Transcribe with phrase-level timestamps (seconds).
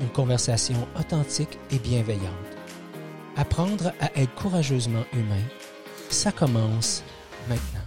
[0.00, 2.32] une conversation authentique et bienveillante.
[3.36, 5.42] Apprendre à être courageusement humain,
[6.08, 7.02] ça commence
[7.48, 7.80] maintenant.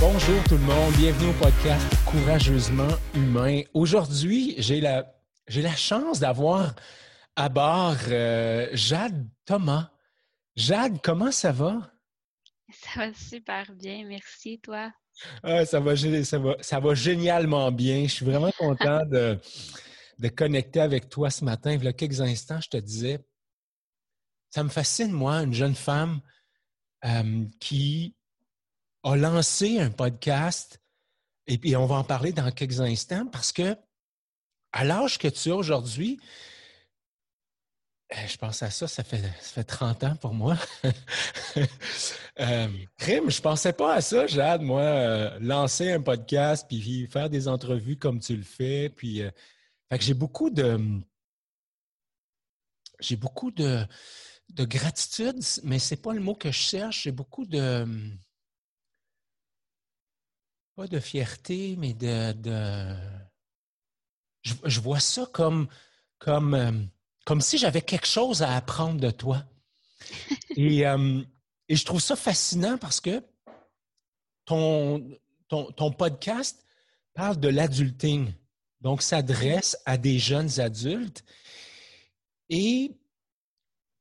[0.00, 3.62] Bonjour tout le monde, bienvenue au podcast Courageusement humain.
[3.72, 5.14] Aujourd'hui, j'ai la,
[5.48, 6.74] j'ai la chance d'avoir
[7.36, 9.90] à bord euh, Jade Thomas.
[10.56, 11.90] Jade, comment ça va?
[12.70, 14.92] Ça va super bien, merci, toi?
[15.42, 18.04] Ah, ça, va, ça, génialement bien.
[18.04, 19.38] Je suis vraiment content de,
[20.36, 21.72] connecter avec toi ce matin.
[21.72, 23.24] Il y a quelques instants, je te disais,
[24.50, 26.20] ça me fascine, moi, une jeune femme
[27.04, 28.16] euh, qui
[29.02, 30.80] a lancé un podcast,
[31.46, 33.76] et puis on va en parler dans quelques instants, parce que
[34.72, 36.18] à l'âge que tu as aujourd'hui,
[38.26, 40.56] je pense à ça, ça fait, ça fait 30 ans pour moi.
[42.40, 47.30] euh, crime, je pensais pas à ça, Jade, moi, euh, lancer un podcast, puis faire
[47.30, 48.88] des entrevues comme tu le fais.
[48.88, 49.30] Puis, euh,
[49.90, 50.78] fait que j'ai beaucoup de.
[53.00, 53.84] J'ai beaucoup de,
[54.50, 57.02] de gratitude, mais c'est pas le mot que je cherche.
[57.02, 57.86] J'ai beaucoup de.
[60.76, 62.32] Pas de fierté, mais de.
[62.32, 62.96] de
[64.42, 65.68] je, je, vois ça comme.
[66.18, 66.88] comme
[67.24, 69.44] comme si j'avais quelque chose à apprendre de toi.
[70.56, 71.22] et, euh,
[71.68, 73.22] et, je trouve ça fascinant parce que
[74.44, 76.64] ton, ton, ton podcast
[77.14, 78.32] parle de l'adulting,
[78.80, 81.24] donc s'adresse à des jeunes adultes.
[82.50, 82.92] Et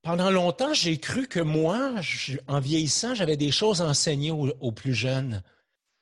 [0.02, 4.50] pendant longtemps, j'ai cru que moi, je, en vieillissant, j'avais des choses à enseigner aux,
[4.60, 5.42] aux plus jeunes.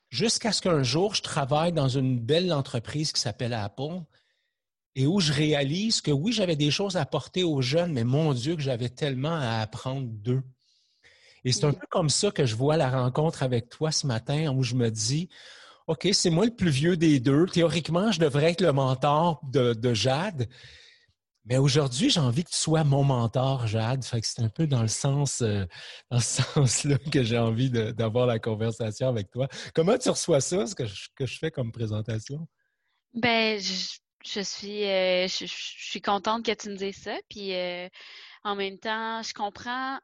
[0.09, 4.01] Jusqu'à ce qu'un jour, je travaille dans une belle entreprise qui s'appelle Apple
[4.95, 8.33] et où je réalise que oui, j'avais des choses à apporter aux jeunes, mais mon
[8.33, 10.43] Dieu, que j'avais tellement à apprendre d'eux.
[11.43, 14.53] Et c'est un peu comme ça que je vois la rencontre avec toi ce matin,
[14.53, 15.29] où je me dis,
[15.87, 17.47] OK, c'est moi le plus vieux des deux.
[17.47, 20.47] Théoriquement, je devrais être le mentor de, de Jade.
[21.45, 24.03] Mais aujourd'hui, j'ai envie que tu sois mon mentor, Jade.
[24.03, 25.65] Fait que c'est un peu dans le sens, euh,
[26.11, 29.47] dans ce sens-là que j'ai envie d'avoir la conversation avec toi.
[29.73, 32.47] Comment tu reçois ça, ce que je, que je fais comme présentation?
[33.15, 35.55] Ben, je, je suis, euh, je, je,
[35.89, 37.17] suis contente que tu me dises ça.
[37.29, 37.87] Puis euh,
[38.43, 39.99] en même temps, je comprends.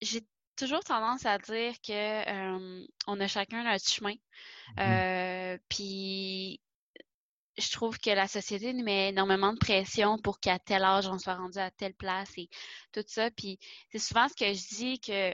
[0.00, 0.26] J'ai
[0.56, 4.14] toujours tendance à dire que euh, on a chacun notre chemin.
[4.76, 5.58] Mmh.
[5.68, 6.60] puis
[7.56, 11.18] je trouve que la société nous met énormément de pression pour qu'à tel âge on
[11.18, 12.48] soit rendu à telle place et
[12.92, 13.30] tout ça.
[13.30, 13.58] Puis
[13.90, 15.32] c'est souvent ce que je dis que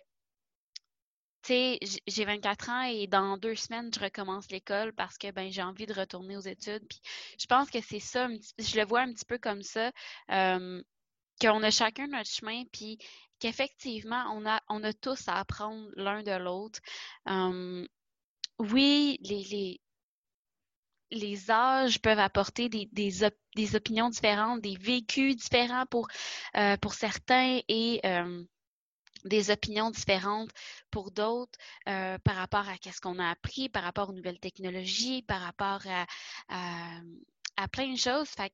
[1.44, 5.50] tu sais, j'ai 24 ans et dans deux semaines, je recommence l'école parce que ben
[5.53, 6.87] j'ai envie de retourner aux études.
[6.88, 7.00] Puis
[7.38, 8.28] je pense que c'est ça,
[8.59, 9.93] je le vois un petit peu comme ça,
[10.28, 12.99] qu'on a chacun notre chemin, puis
[13.41, 16.81] qu'effectivement, on a, on a tous à apprendre l'un de l'autre.
[18.59, 19.81] Oui, les, les,
[21.11, 23.12] les âges peuvent apporter des, des,
[23.56, 26.09] des, opinions différentes, des vécus différents pour,
[26.56, 28.00] euh, pour certains et
[29.25, 30.51] des opinions différentes
[30.91, 31.59] pour d'autres
[31.89, 35.83] euh, par rapport à qu'est-ce qu'on a appris, par rapport aux nouvelles technologies, par rapport
[35.87, 38.29] à, plein de choses.
[38.29, 38.53] Fait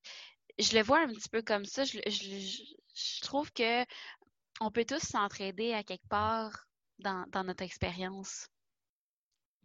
[0.58, 1.84] je le vois un petit peu comme ça.
[1.84, 3.84] Je, trouve que
[4.60, 6.66] on peut tous s'entraider à quelque part
[6.98, 8.48] dans, dans notre expérience.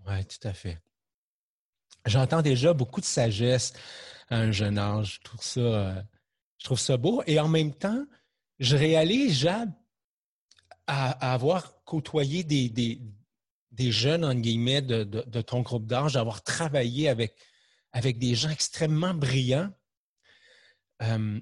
[0.07, 0.79] Oui, tout à fait.
[2.05, 3.73] J'entends déjà beaucoup de sagesse
[4.29, 5.15] à un jeune âge.
[5.15, 6.01] Je trouve ça, euh,
[6.59, 7.23] je trouve ça beau.
[7.25, 8.05] Et en même temps,
[8.59, 9.73] je réalise, Jade,
[10.87, 13.01] à, à avoir côtoyé des, des,
[13.71, 17.35] des, jeunes, en guillemets, de, de, de ton groupe d'âge, d'avoir travaillé avec,
[17.91, 19.71] avec des gens extrêmement brillants,
[21.01, 21.39] euh,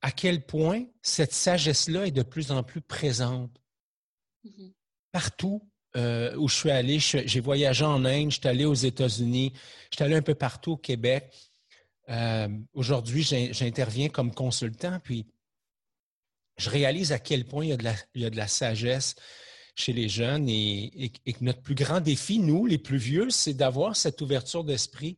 [0.00, 3.56] à quel point cette sagesse-là est de plus en plus présente.
[4.44, 4.72] Mm -hmm.
[5.12, 9.52] Partout euh, où je suis allé, j'ai voyagé en Inde, je suis allé aux États-Unis,
[9.90, 11.22] je suis allé un peu partout au Québec.
[12.08, 13.22] Euh, Aujourd'hui,
[13.52, 15.26] j'interviens comme consultant, puis
[16.56, 19.14] je réalise à quel point il y a de la, sagesse
[19.74, 23.96] chez les jeunes et, que notre plus grand défi, nous, les plus vieux, c'est d'avoir
[23.96, 25.16] cette ouverture d'esprit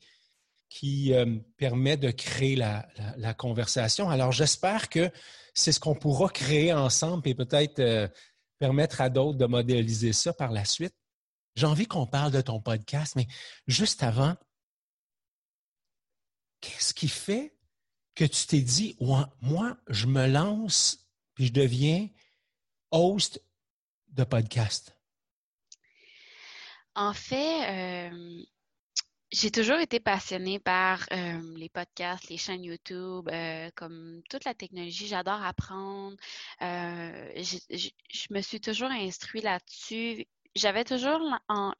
[0.68, 4.10] qui euh, permet de créer la conversation.
[4.10, 5.10] Alors, j'espère que
[5.54, 8.08] c'est ce qu'on pourra créer ensemble et peut-être euh,
[8.58, 10.94] permettre à d'autres de modéliser ça par la suite.
[11.54, 13.28] J'ai envie qu'on parle de ton podcast, mais
[13.68, 14.34] juste avant,
[16.60, 17.56] qu'est-ce qui fait
[18.16, 18.96] que tu t'es dit,
[19.40, 21.03] moi, je me lance
[21.34, 22.08] puis je deviens
[22.90, 23.42] host
[24.08, 24.96] de podcast?
[26.94, 28.42] En fait, euh,
[29.32, 34.54] j'ai toujours été passionnée par euh, les podcasts, les chaînes YouTube, euh, comme toute la
[34.54, 35.08] technologie.
[35.08, 36.16] J'adore apprendre.
[36.60, 41.20] je me suis toujours instruite là-dessus j'avais toujours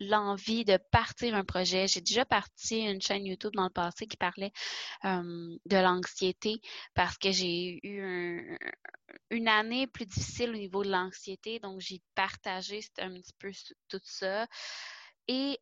[0.00, 1.86] l'envie de partir un projet.
[1.86, 4.52] J'ai déjà parti une chaîne YouTube dans le passé qui parlait
[5.02, 6.60] de l'anxiété
[6.94, 8.58] parce que j'ai eu
[9.30, 11.58] une année plus difficile au niveau de l'anxiété.
[11.60, 13.50] Donc, j'ai partagé un petit peu
[13.88, 14.46] tout ça.
[15.28, 15.58] Et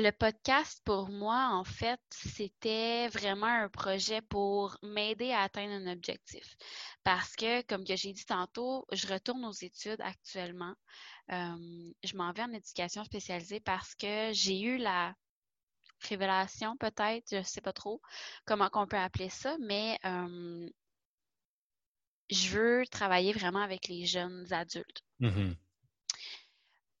[0.00, 5.92] le podcast, pour moi, en fait, c'était vraiment un projet pour m'aider à atteindre un
[5.92, 6.56] objectif.
[7.04, 10.74] Parce que, comme que j'ai dit tantôt, je retourne aux études actuellement.
[11.32, 15.14] Euh, je m'en vais en éducation spécialisée parce que j'ai eu la
[16.08, 18.00] révélation, peut-être, je ne sais pas trop
[18.46, 20.68] comment on peut appeler ça, mais euh,
[22.30, 25.04] je veux travailler vraiment avec les jeunes adultes.
[25.20, 25.56] Mm-hmm.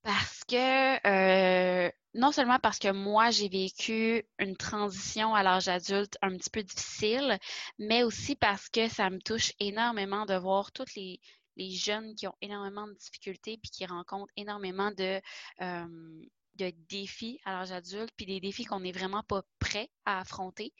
[0.02, 6.16] Parce que euh, non seulement parce que moi, j'ai vécu une transition à l'âge adulte
[6.22, 7.38] un petit peu difficile,
[7.78, 11.20] mais aussi parce que ça me touche énormément de voir tous les,
[11.58, 15.20] jeunes qui ont énormément de difficultés puis qui rencontrent énormément de,
[15.58, 20.72] de défis à l'âge adulte, puis des défis qu'on n'est vraiment pas prêt à affronter.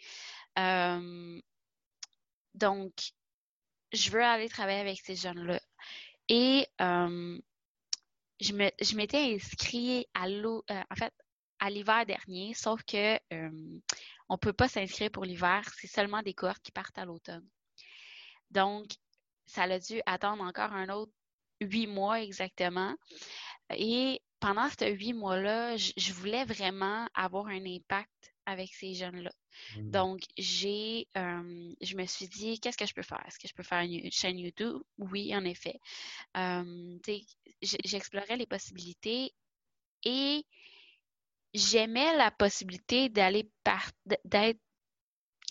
[2.55, 2.93] Donc,
[3.93, 5.61] je veux aller travailler avec ces jeunes-là.
[6.29, 6.67] Et
[8.41, 11.13] je m'étais inscrit à l'eau, euh, en fait,
[11.59, 13.19] à l'hiver dernier, sauf que
[14.29, 17.47] on peut pas s'inscrire pour l'hiver, c'est seulement des cohortes qui partent à l'automne.
[18.51, 18.87] Donc,
[19.47, 21.13] ça a dû attendre encore un autre
[21.61, 22.95] huit mois exactement.
[23.71, 29.33] Et pendant ces huit mois-là, je voulais vraiment avoir un impact avec ces jeunes-là.
[29.77, 29.91] Mmh.
[29.91, 33.23] Donc, j'ai, euh, je me suis dit, qu'est-ce que je peux faire?
[33.27, 34.83] Est-ce que je peux faire une, chaîne YouTube?
[34.99, 35.81] Oui, en effet.
[36.37, 36.99] Euh,
[37.63, 39.33] j'explorais les possibilités
[40.05, 40.45] et
[41.55, 43.91] j'aimais la possibilité d'aller par,
[44.25, 44.61] d'être,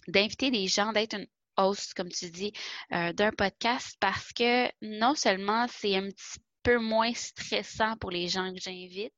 [0.08, 2.54] d'inviter des gens, d'être une host, comme tu dis,
[2.94, 8.28] euh, d'un podcast parce que non seulement c'est un petit peu moins stressant pour les
[8.28, 9.14] gens que j'invite,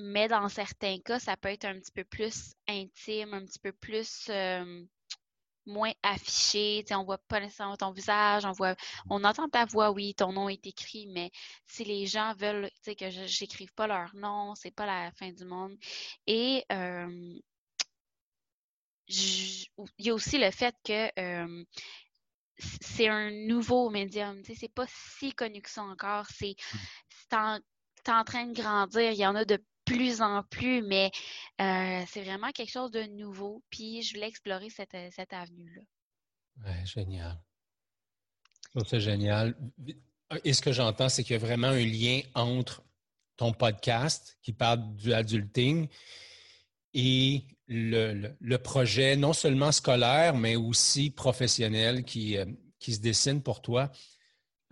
[0.00, 3.72] mais dans certains cas, ça peut être un petit peu plus intime, un petit peu
[3.72, 4.84] plus euh,
[5.66, 6.84] moins affiché.
[6.90, 8.76] On on voit pas nécessairement ton visage, on voit,
[9.10, 11.30] on entend ta voix, oui, ton nom est écrit, mais
[11.66, 15.44] si les gens veulent que je n'écrive pas leur nom, c'est pas la fin du
[15.44, 15.76] monde.
[16.26, 17.38] Et euh,
[19.08, 19.66] il
[19.98, 21.64] y a aussi le fait que euh,
[22.80, 26.26] c'est un nouveau médium, c'est pas si connu que ça encore.
[26.28, 26.56] C'est
[27.32, 27.58] en,
[28.08, 29.12] en train de grandir.
[29.12, 29.62] Il y en a de
[29.94, 31.10] plus en plus, mais
[31.60, 33.62] euh, c'est vraiment quelque chose de nouveau.
[33.70, 35.82] Puis je voulais explorer cette, euh, avenue-là.
[36.64, 37.40] Ouais, génial.
[38.86, 39.56] C'est génial.
[40.44, 42.82] Et ce que j'entends, c'est qu'il y a vraiment un lien entre
[43.36, 45.88] ton podcast qui parle du adulting
[46.94, 52.44] et le, projet non seulement scolaire, mais aussi professionnel qui, euh,
[52.78, 53.90] qui se dessine pour toi.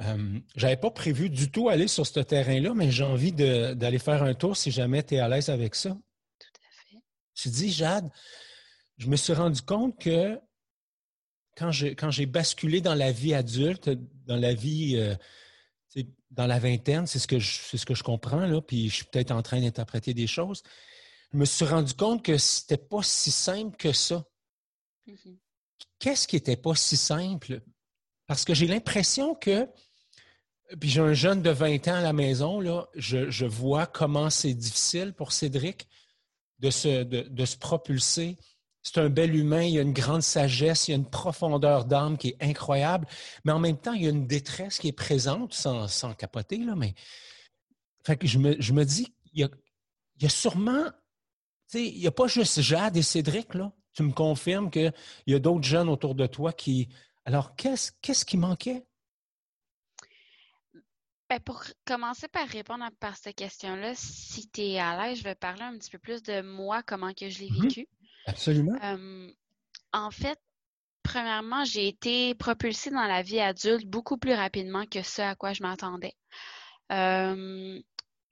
[0.01, 4.23] Euh, j'avais pas prévu du tout aller sur ce terrain-là, mais j'ai envie d'aller faire
[4.23, 5.91] un tour si jamais tu es à l'aise avec ça.
[5.91, 6.99] Tout à fait.
[7.35, 8.09] Tu dis, Jade,
[8.97, 10.39] je me suis rendu compte que
[11.57, 13.91] quand j'ai basculé dans la vie adulte,
[14.27, 15.15] dans la vie euh,
[16.31, 19.05] dans la vingtaine, c'est ce que je ce que je comprends là, puis je suis
[19.07, 20.63] peut-être en train d'interpréter des choses.
[21.33, 24.25] Je me suis rendu compte que c'était pas si simple que ça.
[25.07, 25.39] Mm-hmm.
[25.99, 27.61] Qu'est-ce qui était pas si simple?
[28.27, 29.69] Parce que j'ai l'impression que
[30.81, 34.55] puis j'ai un jeune de 20 ans à la maison, là, je, vois comment c'est
[34.55, 35.89] difficile pour Cédric
[36.59, 38.37] de se, propulser.
[38.83, 42.29] C'est un bel humain, il a une grande sagesse, il a une profondeur d'âme qui
[42.29, 43.07] est incroyable,
[43.45, 46.75] mais en même temps, il y a une détresse qui est présente, sans, capoter, là,
[46.77, 46.95] mais
[48.23, 49.49] je, me, dis, il y a,
[50.21, 50.85] il y sûrement,
[51.71, 53.73] tu sais, il n'y a pas juste Jade et Cédric, là.
[53.95, 54.93] Tu me confirmes qu'il
[55.27, 56.89] y a d'autres jeunes autour de toi qui.
[57.25, 58.87] Alors, qu'est-ce qui manquait?
[61.29, 65.25] Ben, pour commencer par répondre à par cette question-là, si tu es à l'aise, je
[65.25, 67.63] vais parler un petit peu plus de moi, comment que je l'ai mm-hmm.
[67.63, 67.89] vécu.
[68.27, 68.79] Absolument.
[69.93, 70.39] en fait,
[71.03, 75.53] premièrement, j'ai été propulsée dans la vie adulte beaucoup plus rapidement que ce à quoi
[75.53, 76.15] je m'attendais.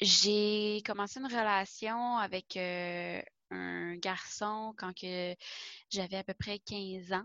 [0.01, 5.35] j'ai commencé une relation avec euh, un garçon quand que
[5.91, 7.25] j'avais à peu près 15 ans.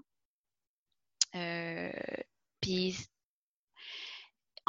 [1.35, 1.91] Euh,
[2.61, 2.95] puis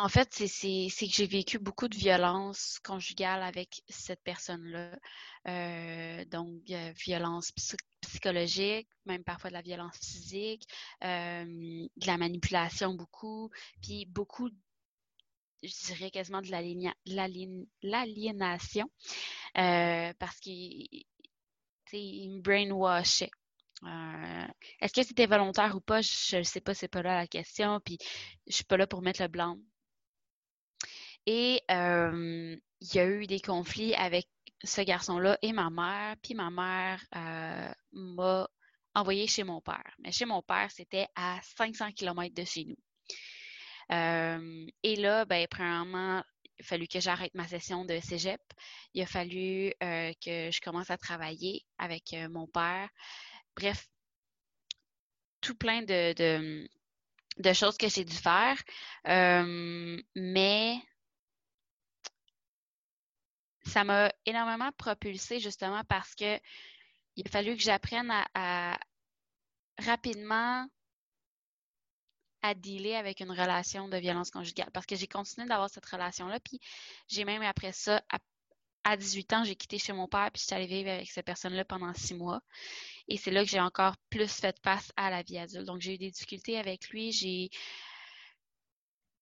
[0.03, 4.99] en fait, c'est que j'ai vécu beaucoup de violence conjugale avec cette personne-là.
[5.47, 7.53] Euh, donc, euh, violence
[8.01, 10.67] psychologique, même parfois de la violence physique,
[11.05, 13.49] euh, de la manipulation beaucoup,
[13.81, 14.51] puis beaucoup,
[15.63, 16.51] je dirais quasiment de
[17.85, 18.91] l'aliénation,
[19.55, 21.05] parce qu'il
[21.95, 23.31] me brainwashait.
[24.81, 26.01] Est-ce que c'était volontaire ou pas?
[26.03, 27.79] Je ne sais pas, c'est pas là la question.
[27.85, 27.99] Puis
[28.49, 29.59] je suis pas là pour mettre le blanc
[31.26, 34.26] et il y a eu des conflits avec
[34.64, 36.17] ce garçon-là et ma mère.
[36.23, 37.05] Puis ma mère
[37.93, 38.49] m'a
[38.95, 39.95] envoyé chez mon père.
[40.00, 42.76] Mais chez mon père, c'était à 500 km de chez nous.
[44.83, 46.23] et là, ben, premièrement,
[46.59, 48.41] il a fallu que j'arrête ma session de cégep.
[48.95, 52.88] Il a fallu que je commence à travailler avec mon père.
[53.57, 53.87] Bref,
[55.41, 56.14] tout plein de,
[57.38, 58.62] de, choses que j'ai dû faire.
[60.14, 60.76] mais
[63.64, 66.38] ça m'a énormément propulsée justement parce que
[67.16, 68.78] il a fallu que j'apprenne à,
[69.78, 70.66] rapidement
[72.42, 76.40] à dealer avec une relation de violence conjugale parce que j'ai continué d'avoir cette relation-là.
[76.40, 76.59] Puis
[77.09, 78.02] j'ai même après ça,
[78.85, 81.64] à, 18 ans, j'ai quitté chez mon père puis j'étais allée vivre avec cette personne-là
[81.64, 82.40] pendant six mois.
[83.09, 85.66] Et c'est là que j'ai encore plus fait face à la vie adulte.
[85.66, 87.12] Donc j'ai eu des difficultés avec lui.
[87.12, 87.50] J'ai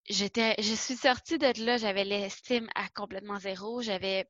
[0.09, 4.29] j'étais, je suis sortie de là, j'avais l'estime à complètement zéro, j'avais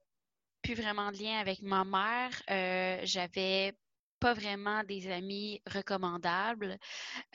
[0.62, 3.74] plus vraiment de lien avec ma mère, euh, j'avais
[4.20, 6.78] pas vraiment des amis recommandables.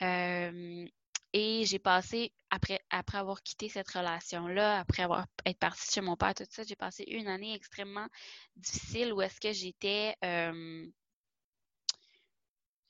[0.02, 0.86] Euh,
[1.32, 6.16] et j'ai passé, après, après avoir quitté cette relation-là, après avoir été partie chez mon
[6.16, 8.06] père, tout ça, j'ai passé une année extrêmement
[8.56, 10.86] difficile où est-ce que j'étais euh,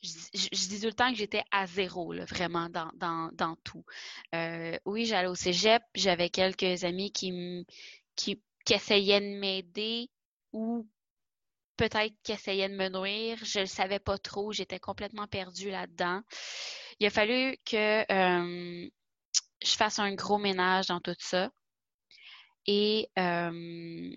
[0.02, 3.84] je, dis tout le temps que j'étais à zéro, vraiment, dans, tout.
[4.34, 7.66] Euh, oui, j'allais au cégep, j'avais quelques amis qui,
[8.14, 10.08] qui, essayaient de m'aider
[10.52, 10.86] ou
[11.76, 13.38] peut-être qui essayaient de me nourrir.
[13.44, 16.22] Je ne savais pas trop, j'étais complètement perdue là-dedans.
[17.00, 18.88] Il a fallu que euh,
[19.62, 21.50] je fasse un gros ménage dans tout ça.
[22.66, 24.16] Et euh,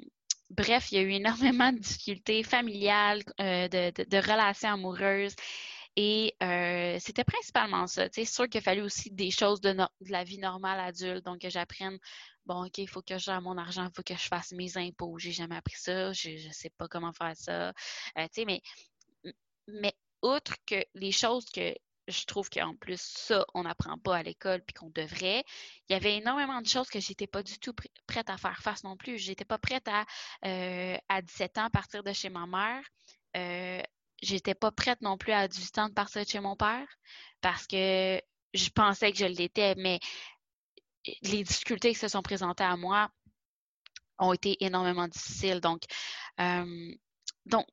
[0.49, 5.35] bref, il y a eu énormément de difficultés familiales, de, de, relations amoureuses.
[5.95, 8.07] Et euh, c'était principalement ça.
[8.13, 9.75] C'est sûr qu'il a fallu aussi des choses de,
[10.07, 11.25] la vie normale adulte.
[11.25, 11.97] Donc, que j'apprenne,
[12.45, 15.17] bon, OK, il faut que j'ai mon argent, il faut que je fasse mes impôts.
[15.17, 16.13] J'ai jamais appris ça.
[16.13, 17.73] Je ne sais pas comment faire ça.
[18.17, 18.61] Euh, mais,
[19.67, 21.73] mais outre que les choses que
[22.09, 25.43] je trouve qu'en plus, ça, on n'apprend pas à l'école puis qu'on devrait.
[25.87, 27.73] Il y avait énormément de choses que j'étais pas du tout
[28.07, 29.17] prête à faire face non plus.
[29.17, 30.05] J'étais pas prête à,
[30.45, 32.83] euh, à 17 ans, partir de chez ma mère.
[33.37, 33.81] Euh,
[34.21, 36.87] j'étais pas prête non plus à 18 ans de partir de chez mon père
[37.41, 38.21] parce que
[38.53, 39.99] je pensais que je l'étais, mais
[41.21, 43.09] les difficultés qui se sont présentées à moi
[44.17, 45.61] ont été énormément difficiles.
[45.61, 45.83] Donc,
[46.39, 46.93] euh,
[47.45, 47.65] donc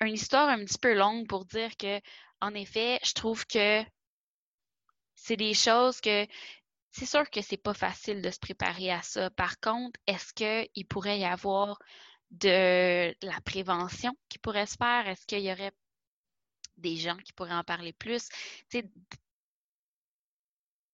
[0.00, 2.00] une histoire un petit peu longue pour dire que,
[2.40, 3.82] en effet, je trouve que
[5.14, 6.26] c'est des choses que
[6.92, 9.28] c'est sûr que c'est pas facile de se préparer à ça.
[9.30, 11.78] Par contre, est-ce qu'il pourrait y avoir
[12.30, 15.06] de la prévention qui pourrait se faire?
[15.06, 15.72] Est-ce qu'il y aurait
[16.78, 18.28] des gens qui pourraient en parler plus?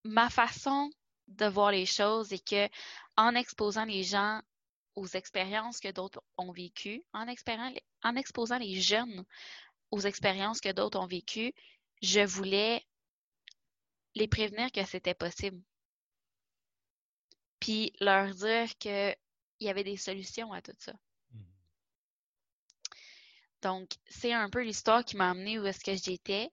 [0.05, 0.91] ma façon
[1.29, 2.69] de voir les choses est que
[3.17, 4.43] en exposant les gens
[4.97, 7.27] aux expériences que d'autres ont vécues, en,
[8.03, 9.25] en exposant les jeunes
[9.93, 11.53] aux expériences que d'autres ont vécues,
[12.03, 12.85] je voulais
[14.15, 15.63] les prévenir que c'était possible.
[17.61, 19.17] Puis leur dire qu'il
[19.61, 20.93] y avait des solutions à tout ça.
[23.61, 26.51] Donc, c'est un peu l'histoire qui m'a amenée où est-ce que j'étais.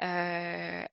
[0.00, 0.84] Euh,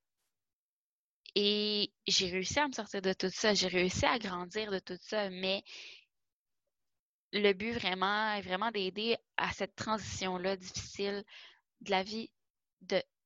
[1.36, 3.54] et j'ai réussi à me sortir de tout ça.
[3.54, 5.30] J'ai réussi à grandir de tout ça.
[5.30, 5.64] Mais
[7.32, 11.24] le but vraiment est vraiment d'aider à cette transition-là difficile
[11.84, 12.32] de la vie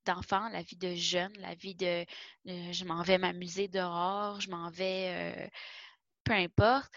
[0.05, 2.05] d'enfant, la vie de jeune, la vie de,
[2.45, 5.47] je m'en vais m'amuser dehors, je m'en vais euh,
[6.23, 6.93] peu importe,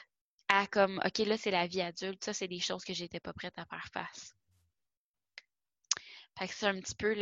[0.49, 2.25] à comme OK, là, c'est la vie adulte.
[2.25, 4.35] Ça, c'est des choses que j'étais pas prête à faire face
[6.49, 7.15] c'est un petit peu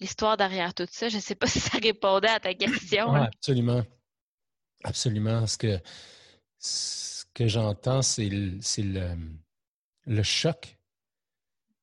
[0.00, 1.08] l'histoire derrière tout ça.
[1.08, 3.14] Je ne sais pas si ça répondait à ta question.
[3.14, 3.84] absolument.
[4.84, 5.46] Absolument.
[5.46, 5.80] Ce que,
[6.58, 8.60] ce que j'entends, c'est le,
[10.06, 10.76] le, choc.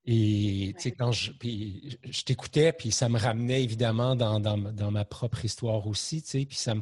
[0.05, 5.87] Et quand je, je t'écoutais, puis ça me ramenait évidemment dans, dans, ma propre histoire
[5.87, 6.81] aussi, puis ça me,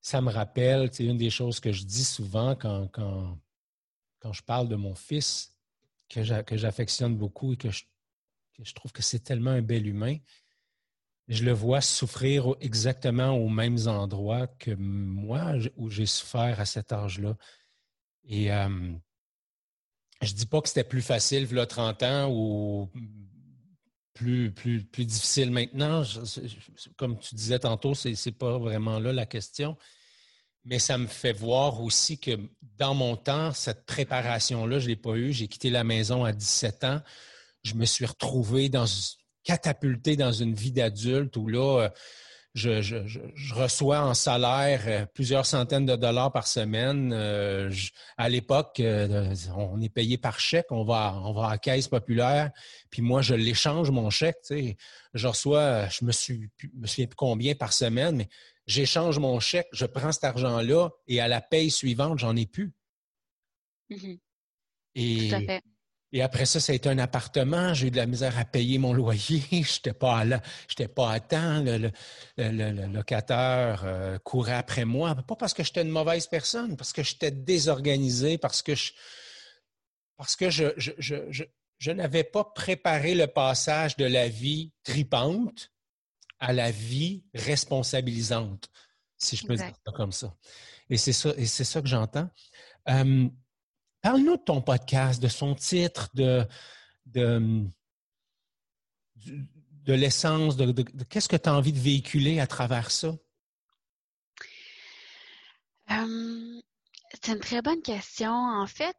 [0.00, 3.38] ça me rappelle, une des choses que je dis souvent quand, quand,
[4.18, 5.54] quand je parle de mon fils,
[6.08, 7.84] que j'affectionne beaucoup et que je,
[8.74, 10.16] trouve que c'est tellement un bel humain.
[11.28, 16.92] je le vois souffrir exactement aux mêmes endroits que moi, où j'ai souffert à cet
[16.92, 17.36] âge-là.
[18.24, 18.50] Et
[20.22, 22.88] je ne dis pas que c'était plus facile, il y a 30 ans, ou
[24.14, 26.02] plus, plus, plus difficile maintenant.
[26.96, 29.76] comme tu disais tantôt, ce n'est pas vraiment là la question.
[30.64, 32.38] Mais ça me fait voir aussi que
[32.78, 35.32] dans mon temps, cette préparation-là, je ne l'ai pas eue.
[35.32, 37.00] J'ai quitté la maison à 17 ans.
[37.64, 38.84] Je me suis retrouvé dans,
[39.42, 41.90] catapulté dans une vie d'adulte où là,
[42.66, 47.12] euh, je, reçois en salaire euh, plusieurs centaines de dollars par semaine.
[47.14, 47.72] Euh,
[48.18, 48.82] à l'époque,
[49.56, 52.50] on est payé par chèque, on va, on va à la caisse populaire,
[52.90, 54.36] puis moi, je l'échange, mon chèque.
[55.14, 58.28] Je reçois, je me, suis, me souviens plus combien par semaine, mais
[58.66, 62.72] j'échange mon chèque, je prends cet argent-là et à la paye suivante, j'en ai plus.
[64.94, 65.62] Et, Tout à fait.
[66.12, 67.72] Et après ça, ça a été un appartement.
[67.72, 69.42] J'ai eu de la misère à payer mon loyer.
[69.50, 70.22] Je n'étais pas
[70.94, 71.62] pas à temps.
[71.64, 71.90] Le,
[72.92, 75.14] locataire euh, courait après moi.
[75.14, 78.92] Pas parce que j'étais une mauvaise personne, parce que j'étais désorganisé, parce que je,
[80.16, 81.44] parce que je, je, je,
[81.78, 85.72] je n'avais pas préparé le passage de la vie tripante
[86.38, 88.68] à la vie responsabilisante,
[89.16, 90.36] si je peux dire ça comme ça.
[90.90, 92.28] Et c'est ça, et c'est ça que j'entends.
[92.88, 93.28] Euh,
[94.02, 96.44] Parle-nous de ton podcast, de son titre, de,
[99.86, 103.12] l'essence, de, qu'est-ce que tu as envie de véhiculer à travers ça?
[105.88, 108.32] c'est une très bonne question.
[108.32, 108.96] En fait,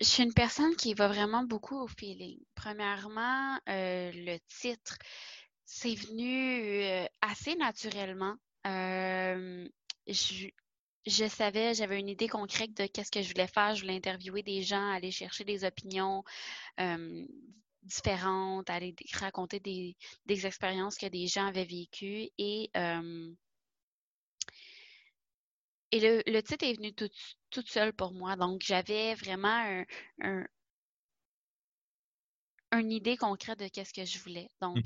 [0.00, 2.38] je suis une personne qui va vraiment beaucoup au feeling.
[2.54, 4.98] Premièrement, euh, le titre,
[5.64, 8.34] c'est venu euh, assez naturellement.
[8.64, 10.48] je,
[11.06, 13.74] je savais, j'avais une idée concrète de qu'est-ce que je voulais faire.
[13.74, 16.22] Je voulais interviewer des gens, aller chercher des opinions
[17.82, 19.96] différentes, aller raconter des,
[20.46, 22.28] expériences que des gens avaient vécues.
[22.38, 22.70] Et,
[25.90, 27.08] et le, titre est venu tout,
[27.50, 28.36] toute seul pour moi.
[28.36, 29.84] Donc, j'avais vraiment
[30.20, 30.46] un,
[32.72, 34.48] une idée concrète de qu'est-ce que je voulais.
[34.60, 34.84] Donc,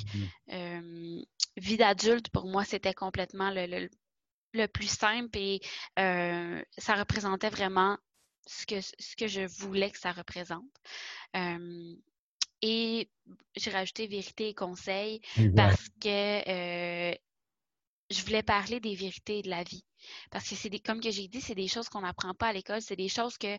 [0.48, 1.22] mmh
[1.58, 3.90] vie d'adulte, pour moi, c'était complètement le, le
[4.72, 5.60] plus simple et
[5.98, 7.98] euh, ça représentait vraiment
[8.46, 10.64] ce que, ce que je voulais que ça représente.
[12.62, 13.10] et
[13.56, 15.20] j'ai rajouté vérité et conseil
[15.56, 17.14] parce que euh,
[18.10, 19.84] je voulais parler des vérités de la vie.
[20.30, 22.52] Parce que c'est des, comme que j'ai dit, c'est des choses qu'on n'apprend pas à
[22.52, 23.56] l'école, c'est des choses que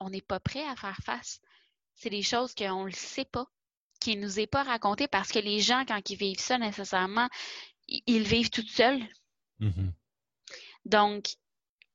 [0.00, 1.40] on n'est pas prêt à faire face.
[1.94, 3.46] C'est des choses qu'on ne le sait pas,
[4.00, 7.28] qui ne nous est pas raconté parce que les gens, quand ils vivent ça nécessairement,
[7.88, 9.02] ils vivent tout seuls.
[9.60, 9.92] Mm-hmm.
[10.84, 11.26] Donc,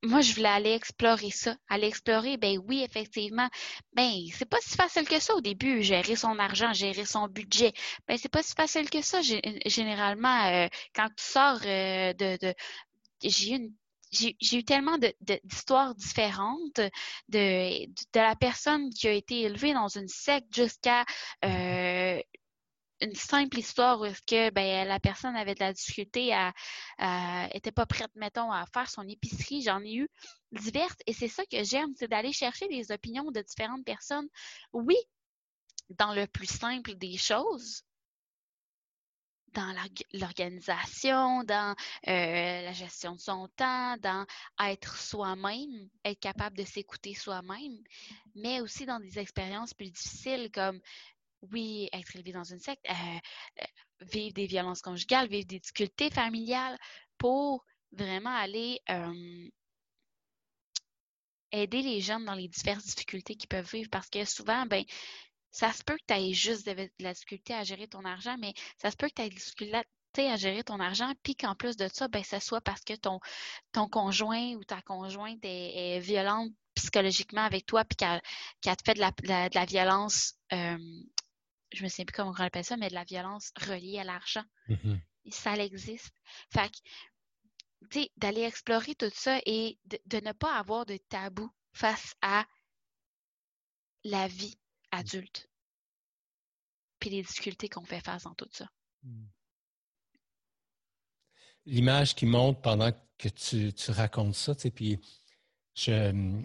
[0.04, 1.56] moi, je voulais aller explorer ça.
[1.70, 3.50] Aller explorer, ben oui, effectivement.
[3.94, 7.72] Ben, c'est pas si facile que ça au début, gérer son argent, gérer son budget.
[8.08, 9.22] Ben, c'est pas si facile que ça.
[9.22, 12.54] Généralement, euh, quand tu sors euh, de,
[13.24, 13.72] j'ai eu
[14.12, 16.80] j'ai eu tellement d'histoires différentes
[17.30, 21.04] de, de, la personne qui a été élevée dans une secte jusqu'à
[21.44, 22.22] euh,
[23.04, 26.54] une simple histoire où est-ce que ben, la personne avait de la difficulté à,
[27.54, 29.62] était pas prête, mettons, à faire son épicerie.
[29.62, 30.10] J'en ai eu
[30.52, 34.28] diverses et c'est ça que j'aime, c'est d'aller chercher les opinions de différentes personnes.
[34.72, 34.96] Oui,
[35.90, 37.84] dans le plus simple des choses,
[39.54, 39.76] dans
[40.14, 41.76] l'organisation, dans
[42.08, 44.26] euh, la gestion de son temps, dans
[44.60, 47.78] être soi-même, être capable de s'écouter soi-même,
[48.36, 50.80] mais aussi dans des expériences plus difficiles comme
[51.52, 52.94] oui, être élevé dans une secte, euh,
[53.62, 53.66] euh,
[54.12, 56.78] vivre des violences conjugales, vivre des difficultés familiales
[57.18, 58.80] pour vraiment aller
[61.52, 64.84] aider les jeunes dans les diverses difficultés qu'ils peuvent vivre parce que souvent, ben,
[65.52, 68.54] ça se peut que tu aies juste de, la difficulté à gérer ton argent, mais
[68.82, 69.84] ça se peut que tu aies de la difficulté
[70.32, 73.20] à gérer ton argent, puis qu'en plus de ça, ben, ça soit parce que ton,
[73.72, 78.22] ton conjoint ou ta conjointe est, violente psychologiquement avec toi, puis qu'elle
[78.76, 80.34] te fait de la, de la, violence
[81.74, 84.44] je me sais plus comment on appelle ça, mais de la violence reliée à l'argent.
[84.70, 85.00] Mm-hmm.
[85.32, 86.14] Ça existe.
[86.52, 86.78] Fait que,
[87.90, 92.46] tu sais, d'aller explorer tout ça et de, ne pas avoir de tabou face à
[94.04, 94.58] la vie
[94.92, 95.50] adulte.
[97.00, 98.70] Puis les difficultés qu'on fait face dans tout ça.
[99.04, 99.26] Mm.
[101.66, 105.00] L'image qui monte pendant que tu, racontes ça, tu sais, puis
[105.76, 106.42] je,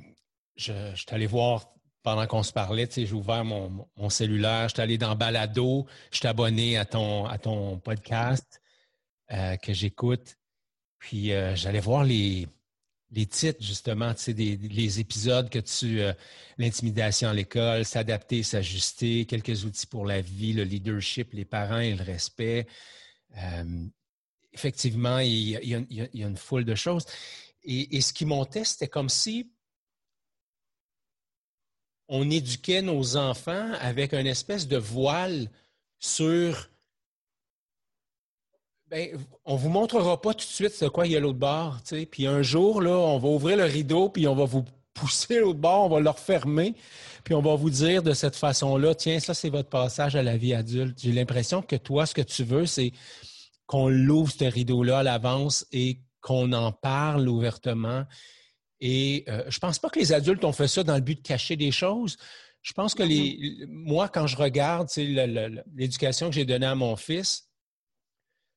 [0.57, 4.99] je, je suis allé voir pendant qu'on se parlait, j'ai ouvert mon, cellulaire, j'étais allé
[4.99, 8.61] dans Balado, je suis abonné à ton, à ton podcast
[9.33, 10.37] euh, que j'écoute.
[10.99, 12.49] Puis euh, j'allais voir les,
[13.11, 16.01] les titres, justement, des, les épisodes que tu.
[16.01, 16.13] Euh,
[16.59, 21.95] l'intimidation à l'école, s'adapter, s'ajuster, quelques outils pour la vie, le leadership, les parents et
[21.95, 22.67] le respect.
[23.37, 23.87] Euh,
[24.53, 27.05] effectivement, il y, a, il, y a, une foule de choses.
[27.63, 29.51] Et, et ce qui montait, c'était comme si
[32.09, 35.51] on éduquait nos enfants avec une espèce de voile
[35.99, 36.68] sur
[38.90, 41.83] ben, on vous montrera pas tout de suite ce quoi il y a l'autre bord,
[41.83, 42.07] tu.
[42.07, 45.59] Puis un jour, là, on va ouvrir le rideau, puis on va vous pousser l'autre
[45.59, 46.75] bord, on va le refermer,
[47.23, 50.38] puis on va vous dire de cette façon-là, tiens, ça, c'est votre passage à la
[50.38, 50.99] vie adulte.
[50.99, 52.92] J'ai l'impression que toi, ce que tu veux, c'est
[53.66, 58.05] qu'on l'ouvre, ce rideau-là, à l'avance et qu'on en parle ouvertement.
[58.81, 61.27] Et euh, je pense pas que les adultes ont fait ça dans le but de
[61.27, 62.17] cacher des choses.
[62.62, 67.49] Je pense que les, moi, quand je regarde l'éducation que j'ai donnée à mon fils,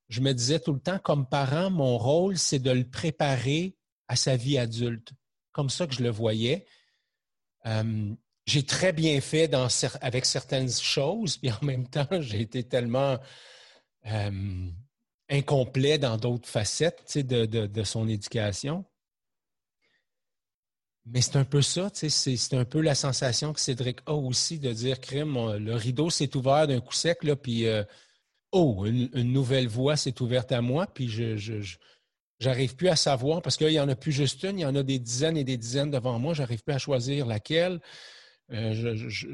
[0.10, 4.16] je me disais tout le temps, comme parent, mon rôle, c'est de le préparer à
[4.16, 5.14] sa vie adulte.
[5.54, 6.66] Comme ça que je le voyais.
[7.66, 8.14] Euh,
[8.46, 9.68] j'ai très bien fait dans,
[10.02, 13.18] avec certaines choses, puis en même temps, j'ai été tellement
[14.08, 14.68] euh,
[15.30, 18.84] incomplet dans d'autres facettes de, de, son éducation.
[21.06, 24.72] Mais c'est un peu ça, c'est un peu la sensation que Cédric a aussi de
[24.72, 27.84] dire, crime, le rideau s'est ouvert d'un coup sec, là, puis euh,
[28.52, 31.78] oh, une, nouvelle voie s'est ouverte à moi, puis je, je,
[32.40, 34.76] j'arrive plus à savoir parce qu'il n'y en a plus juste une, il y en
[34.76, 37.80] a des dizaines et des dizaines devant moi, j'arrive plus à choisir laquelle.
[38.52, 39.28] Euh, je, je,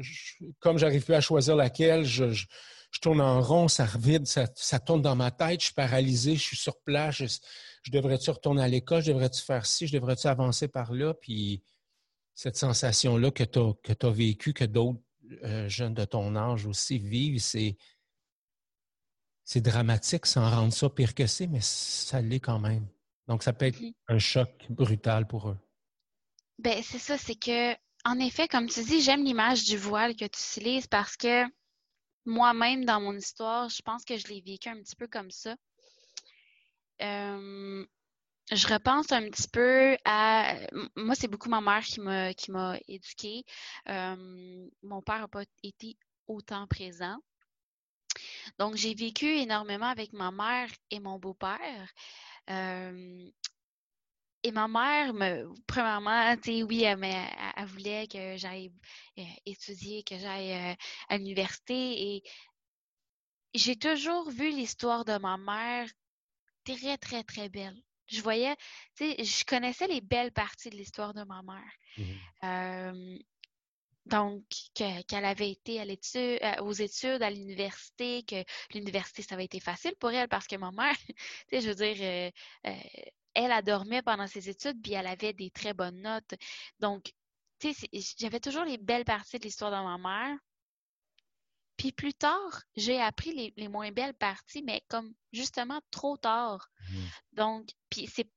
[0.60, 2.46] comme j'arrive plus à choisir laquelle, je,
[2.90, 6.36] je, tourne en rond, ça revide, ça, ça, tourne dans ma tête, je suis paralysé,
[6.36, 10.26] je suis sur place, je, devrais-tu retourner à l'école, je devrais-tu faire ci, je devrais-tu
[10.26, 11.62] avancer par là, puis
[12.34, 15.00] cette sensation-là que tu as, que as vécue, que d'autres
[15.44, 17.76] euh, jeunes de ton âge aussi vivent, c'est
[19.48, 22.86] c'est dramatique sans rendre ça pire que c'est, mais ça l'est quand même.
[23.28, 25.58] Donc, ça peut être un choc brutal pour eux.
[26.58, 27.72] Ben, c'est ça, c'est que,
[28.04, 31.44] en effet, comme tu dis, j'aime l'image du voile que tu utilises parce que
[32.24, 35.56] moi-même, dans mon histoire, je pense que je l'ai vécu un petit peu comme ça.
[37.02, 37.86] Euh,
[38.50, 40.54] je repense un petit peu à.
[40.96, 43.44] Moi, c'est beaucoup ma mère qui m'a éduquée.
[43.88, 47.18] Euh, mon père n'a pas été autant présent.
[48.58, 51.92] Donc, j'ai vécu énormément avec ma mère et mon beau-père.
[52.50, 53.30] Euh,
[54.48, 58.72] et ma mère, me, premièrement, oui, elle, elle, voulait que j'aille
[59.18, 60.74] euh, étudier, que j'aille euh,
[61.08, 62.16] à l'université.
[62.16, 62.22] Et
[63.54, 65.88] j'ai toujours vu l'histoire de ma mère
[66.64, 67.76] très, très, très belle.
[68.06, 68.56] Je voyais,
[68.96, 71.72] tu sais, je connaissais les belles parties de l'histoire de ma mère.
[71.98, 73.18] Mmh
[74.08, 74.42] donc,
[74.74, 78.42] qu'elle avait été à euh, aux études à l'université, que
[78.74, 81.14] l'université, ça avait été facile pour elle parce que ma mère, tu
[81.50, 82.30] sais, je veux dire, euh,
[82.66, 82.72] euh,
[83.44, 86.34] elle a dormi pendant ses études, puis elle avait des très bonnes notes.
[86.80, 87.12] Donc,
[87.58, 90.38] tu sais, j'avais toujours les belles parties de l'histoire de ma mère.
[91.76, 96.68] Puis plus tard, j'ai appris les, moins belles parties, mais comme justement trop tard.
[96.90, 97.04] Mmh.
[97.32, 98.28] Donc, puis c'est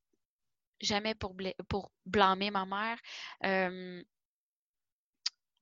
[0.80, 1.36] jamais pour,
[1.68, 3.00] pour blâmer ma mère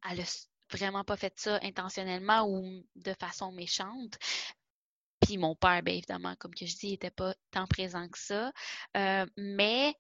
[0.07, 0.23] elle a
[0.71, 4.17] vraiment pas fait ça intentionnellement ou de façon méchante.
[5.21, 8.51] Puis mon père, bien évidemment, comme que je dis, n'était pas tant présent que ça.
[8.97, 9.93] Euh, mais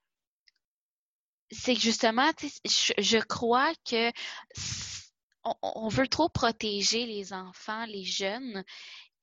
[1.51, 2.31] c'est que justement,
[2.65, 4.11] je, crois que
[5.43, 8.63] on, veut trop protéger les enfants, les jeunes,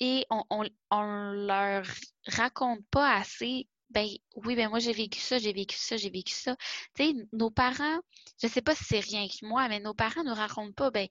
[0.00, 0.44] et on,
[0.90, 1.86] on leur
[2.26, 6.34] raconte pas assez ben oui, ben moi j'ai vécu ça, j'ai vécu ça, j'ai vécu
[6.34, 6.56] ça.
[6.94, 8.00] Tu sais, nos parents,
[8.42, 10.90] je sais pas si c'est rien que moi, mais nos parents ne nous racontent pas,
[10.90, 11.06] ben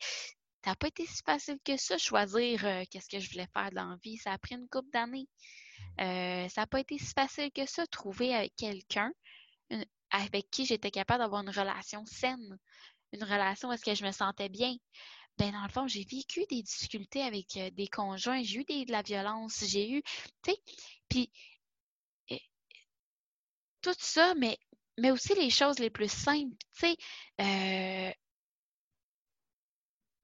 [0.65, 3.69] ça n'a pas été si facile que ça, choisir euh, qu'est-ce que je voulais faire
[3.71, 4.17] dans la vie.
[4.17, 5.27] Ça a pris une couple d'années.
[6.01, 9.11] Euh, ça n'a pas été si facile que ça, trouver quelqu'un
[10.09, 12.57] avec qui j'étais capable d'avoir une relation saine,
[13.13, 14.75] une relation où est-ce que je me sentais bien.
[15.37, 18.91] Ben, dans le fond, j'ai vécu des difficultés avec des conjoints, j'ai eu des, de
[18.91, 20.01] la violence, j'ai eu,
[20.41, 20.57] tu sais,
[21.07, 21.31] puis
[23.83, 24.57] tout ça, mais,
[24.97, 26.55] mais aussi les choses les plus simples.
[26.75, 26.95] Tu
[27.37, 28.15] sais,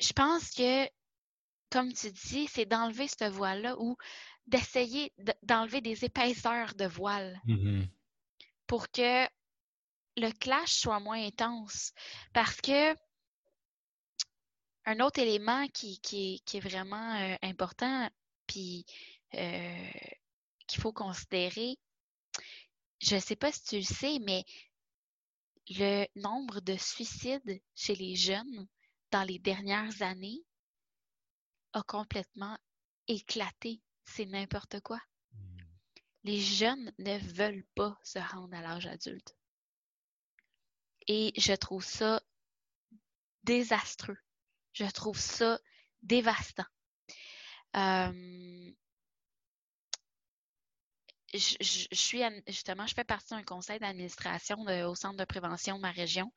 [0.01, 0.87] je pense que,
[1.69, 3.95] comme tu dis, c'est d'enlever ce voile-là ou
[4.47, 7.83] d'essayer d'enlever des épaisseurs de voile mmh
[8.67, 9.27] pour que
[10.15, 11.91] le clash soit moins intense.
[12.31, 12.95] Parce que
[14.85, 18.09] un autre élément qui, qui, est vraiment euh, important,
[18.47, 18.85] puis
[19.33, 19.89] euh,
[20.67, 21.77] qu'il faut considérer,
[23.01, 24.45] je ne sais pas si tu le sais, mais
[25.69, 28.67] le nombre de suicides chez les jeunes
[29.11, 30.43] dans les dernières années
[31.73, 32.57] a complètement
[33.07, 33.81] éclaté.
[34.05, 34.99] C'est n'importe quoi.
[35.33, 35.57] Mmh.
[36.23, 39.35] Les jeunes ne veulent pas se rendre à l'âge adulte.
[41.07, 42.21] Et je trouve ça
[43.43, 44.17] désastreux.
[44.73, 45.59] Je trouve ça
[46.01, 46.65] dévastant.
[47.75, 48.71] Euh,
[51.33, 55.91] je, suis justement, je fais partie d'un conseil d'administration au centre de prévention de ma
[55.91, 56.31] région.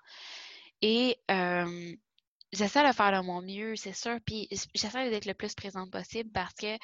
[0.82, 1.96] Et euh,
[2.52, 4.18] j'essaie de faire de mon mieux, c'est sûr.
[4.24, 6.78] Puis j'essaie d'être le plus présente possible parce que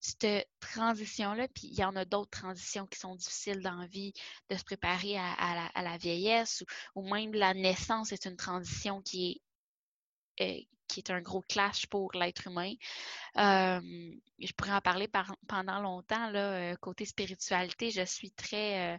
[0.00, 4.12] cette transition-là, puis il y en a d'autres transitions qui sont difficiles dans la vie,
[4.48, 9.42] de se préparer à, la, vieillesse ou, même la naissance est une transition qui
[10.38, 12.72] est, euh, qui est un gros clash pour l'être humain.
[13.36, 15.08] je pourrais en parler
[15.48, 16.30] pendant longtemps.
[16.30, 18.98] Là, euh, côté spiritualité, je suis très, euh,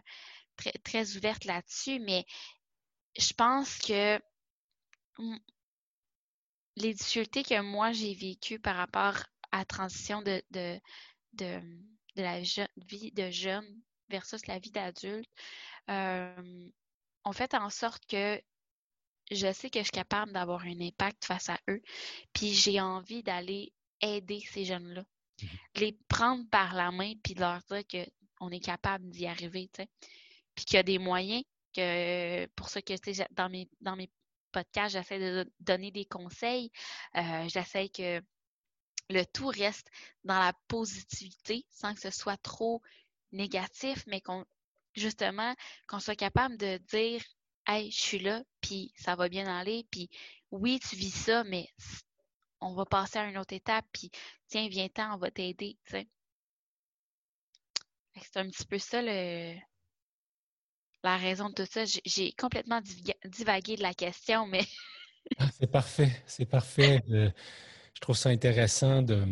[0.56, 2.24] très, très ouverte là-dessus, mais
[3.18, 4.20] je pense que
[6.80, 9.16] les difficultés que moi j'ai vécues par rapport
[9.52, 10.80] à la transition de, de,
[11.34, 11.60] de,
[12.16, 12.40] la
[12.76, 15.30] vie de jeune versus la vie d'adulte
[15.88, 18.40] ont fait en sorte que
[19.30, 21.82] je sais que je suis capable d'avoir un impact face à eux,
[22.32, 27.60] puis j'ai envie d'aller aider ces jeunes-là, mmh les prendre par la main, puis leur
[27.70, 29.88] dire qu'on est capable d'y arriver, tu sais.
[30.54, 32.92] Puis qu'il y a des moyens, que pour ça que
[33.32, 34.10] dans mes, dans mes
[34.50, 36.70] podcasts, j'essaie de donner des conseils,
[37.16, 38.22] euh, j'essaie que
[39.08, 39.90] le tout reste
[40.24, 42.82] dans la positivité sans que ce soit trop
[43.32, 44.44] négatif, mais qu'on
[44.94, 45.54] justement
[45.88, 47.22] qu'on soit capable de dire
[47.66, 50.10] Hey, je suis là, puis ça va bien aller, puis
[50.50, 51.68] oui, tu vis ça, mais
[52.60, 54.10] on va passer à une autre étape, puis
[54.48, 55.78] tiens, viens-t'en, on va t'aider.
[55.86, 56.08] C'est
[58.36, 59.02] un petit peu ça
[61.02, 61.84] la raison de tout ça.
[62.04, 62.80] J'ai complètement
[63.24, 64.64] divagué de la question, mais.
[65.38, 67.02] Ah, c'est parfait, c'est parfait.
[67.06, 69.22] je trouve ça intéressant de.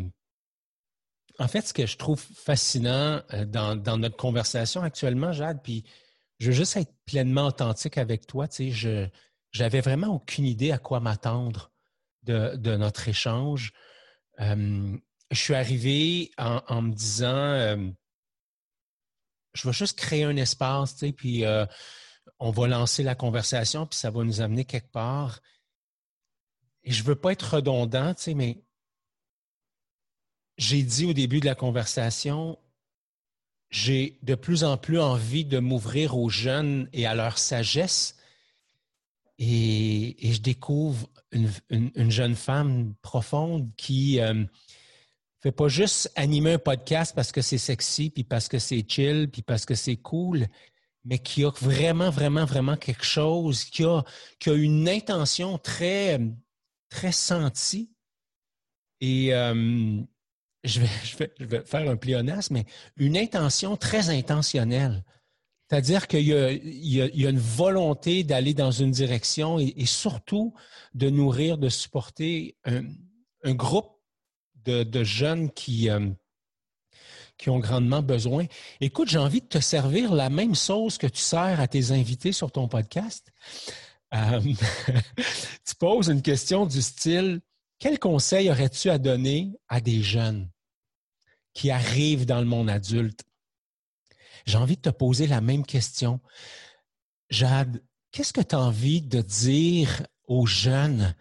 [1.39, 5.83] En fait, ce que je trouve fascinant euh, dans, notre conversation actuellement, Jade, puis
[6.37, 8.47] je veux juste être pleinement authentique avec toi.
[8.47, 9.07] Tu sais, je
[9.51, 11.71] j'avais vraiment aucune idée à quoi m'attendre
[12.23, 13.73] de, notre échange.
[14.37, 14.99] je
[15.31, 17.91] suis arrivé en, me disant,
[19.53, 21.65] je vais juste créer un espace, puis euh,
[22.39, 25.41] on va lancer la conversation, puis ça va nous amener quelque part.
[26.83, 28.61] Et je ne veux pas être redondant, mais
[30.57, 32.57] j'ai dit au début de la conversation,
[33.69, 38.15] j'ai de plus en plus envie de m'ouvrir aux jeunes et à leur sagesse.
[39.37, 44.43] Et, je découvre une, jeune femme profonde qui euh,
[45.41, 49.29] fait pas juste animer un podcast parce que c'est sexy, puis parce que c'est chill,
[49.31, 50.47] puis parce que c'est cool,
[51.05, 54.03] mais qui a vraiment, vraiment, vraiment quelque chose, qui a,
[54.39, 56.19] qui a une intention très,
[56.89, 57.91] très sentie.
[59.01, 60.01] Et euh,
[60.65, 60.89] je vais,
[61.37, 62.65] je vais, faire un pléonasme, mais
[62.97, 65.03] une intention très intentionnelle.
[65.69, 70.53] C'est-à-dire qu'il y, a une volonté d'aller dans une direction et, surtout
[70.95, 73.98] de nourrir, de supporter un, groupe
[74.65, 76.09] de, jeunes qui, euh,
[77.37, 78.45] qui ont grandement besoin.
[78.81, 82.31] Écoute, j'ai envie de te servir la même sauce que tu sers à tes invités
[82.31, 83.31] sur ton podcast.
[84.13, 84.41] Euh,
[85.65, 87.41] tu poses une question du style
[87.79, 90.49] quel conseil aurais-tu à donner à des jeunes
[91.53, 93.23] qui arrivent dans le monde adulte?
[94.45, 96.19] J'ai envie de te poser la même question.
[97.29, 101.15] Jade, qu'est-ce que tu as envie de dire aux jeunes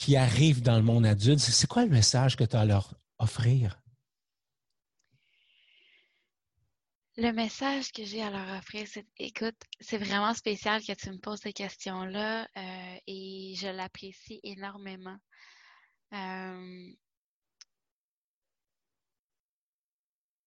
[0.00, 1.40] qui arrivent dans le monde adulte?
[1.40, 3.78] C'est quoi le message que tu as à leur offrir?
[7.18, 11.18] Le message que j'ai à leur offrir, c'est écoute, c'est vraiment spécial que tu me
[11.18, 15.18] poses ces questions-là euh, et je l'apprécie énormément.
[16.14, 16.92] Euh,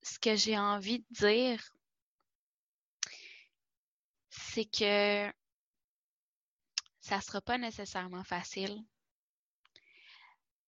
[0.02, 1.64] ce que j'ai envie de dire,
[4.32, 5.32] c'est que
[7.02, 8.84] ça ne sera pas nécessairement facile.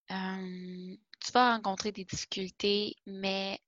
[0.07, 3.59] Tu vas rencontrer des difficultés, mais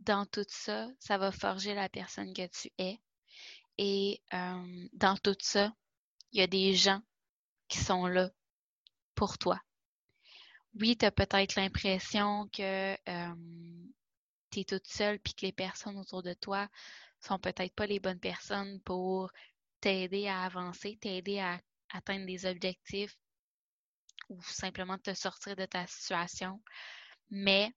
[0.00, 3.00] dans tout ça, ça va forger la personne que tu es.
[3.78, 4.20] Et
[4.92, 5.74] dans tout ça,
[6.32, 7.00] il y a des gens
[7.68, 8.30] qui sont là
[9.14, 9.60] pour toi.
[10.74, 12.94] Oui, tu as peut-être l'impression que
[14.50, 16.68] tu es toute seule puis que les personnes autour de toi
[17.20, 19.30] sont peut-être pas les bonnes personnes pour
[19.80, 23.16] t'aider à avancer, t'aider à atteindre des objectifs
[24.32, 26.60] ou simplement te sortir de ta situation.
[27.30, 27.72] Mais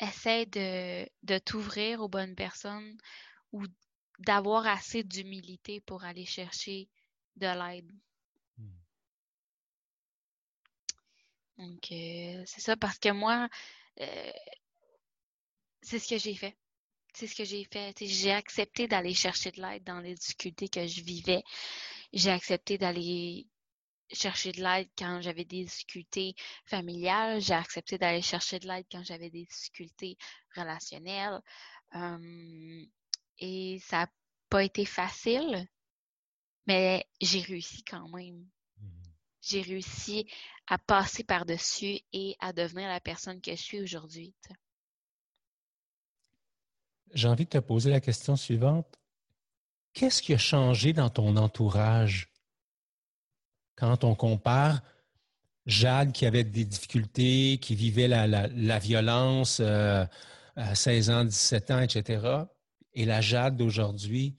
[0.00, 2.96] essaie de, de t'ouvrir aux bonnes personnes
[3.52, 3.64] ou
[4.18, 6.88] d'avoir assez d'humilité pour aller chercher
[7.36, 7.90] de l'aide.
[8.58, 8.78] Hmm.
[11.58, 13.48] Donc, euh, c'est ça, parce que moi,
[14.00, 14.32] euh,
[15.82, 16.56] c'est ce que j'ai fait.
[17.18, 17.92] C'est ce que j'ai fait.
[18.00, 21.42] J'ai accepté d'aller chercher de l'aide dans les difficultés que je vivais.
[22.12, 23.48] J'ai accepté d'aller
[24.12, 27.40] chercher de l'aide quand j'avais des difficultés familiales.
[27.40, 30.16] J'ai accepté d'aller chercher de l'aide quand j'avais des difficultés
[30.54, 31.40] relationnelles.
[33.40, 34.12] et ça n'a
[34.48, 35.68] pas été facile,
[36.66, 38.46] mais j'ai réussi quand même.
[38.78, 39.08] Mmh
[39.40, 40.26] j'ai réussi
[40.66, 44.34] à passer par-dessus et à devenir la personne que je suis aujourd'hui.
[47.14, 48.98] J'ai envie de te poser la question suivante.
[49.92, 52.30] Qu'est-ce qui a changé dans ton entourage
[53.76, 54.80] quand on compare
[55.66, 60.04] Jade qui avait des difficultés, qui vivait la, violence euh,
[60.56, 62.44] à 16 ans, 17 ans, etc.,
[62.94, 64.36] et la Jade d'aujourd'hui?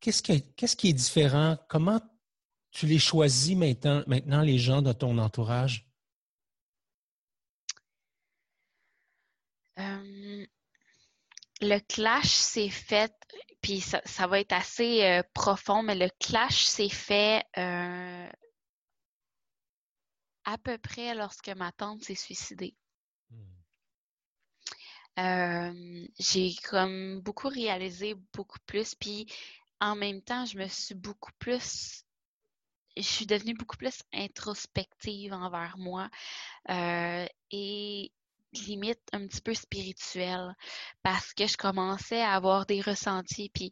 [0.00, 1.58] Qu'est-ce qui, qui, est différent?
[1.68, 2.00] Comment
[2.70, 5.86] tu les choisis maintenant, maintenant, les gens de ton entourage?
[9.78, 10.19] Euh,
[11.60, 13.12] le clash s'est fait,
[13.60, 18.28] puis ça, va être assez euh, profond, mais le clash s'est fait euh,
[20.44, 22.74] à peu près lorsque ma tante s'est suicidée.
[23.30, 23.36] Hmm.
[25.18, 29.26] Euh, j'ai comme beaucoup réalisé beaucoup plus, puis
[29.80, 32.04] en même temps, je me suis beaucoup plus
[32.96, 36.10] je suis devenue beaucoup plus introspective envers moi
[36.68, 38.12] et
[38.52, 40.54] limite un petit peu spirituelle
[41.02, 43.50] parce que je commençais à avoir des ressentis.
[43.54, 43.70] Puis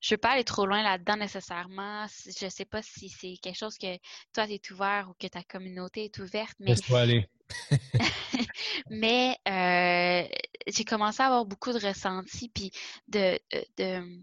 [0.00, 2.06] je ne veux pas aller trop loin là-dedans nécessairement.
[2.24, 3.96] Je ne sais pas si c'est quelque chose que
[4.32, 6.54] toi, tu es ouvert ou que ta communauté est ouverte.
[6.58, 7.28] Mais, Laisse-toi aller.
[8.90, 10.26] mais euh,
[10.66, 12.70] j'ai commencé à avoir beaucoup de ressentis puis
[13.08, 13.38] de,
[13.76, 14.22] de,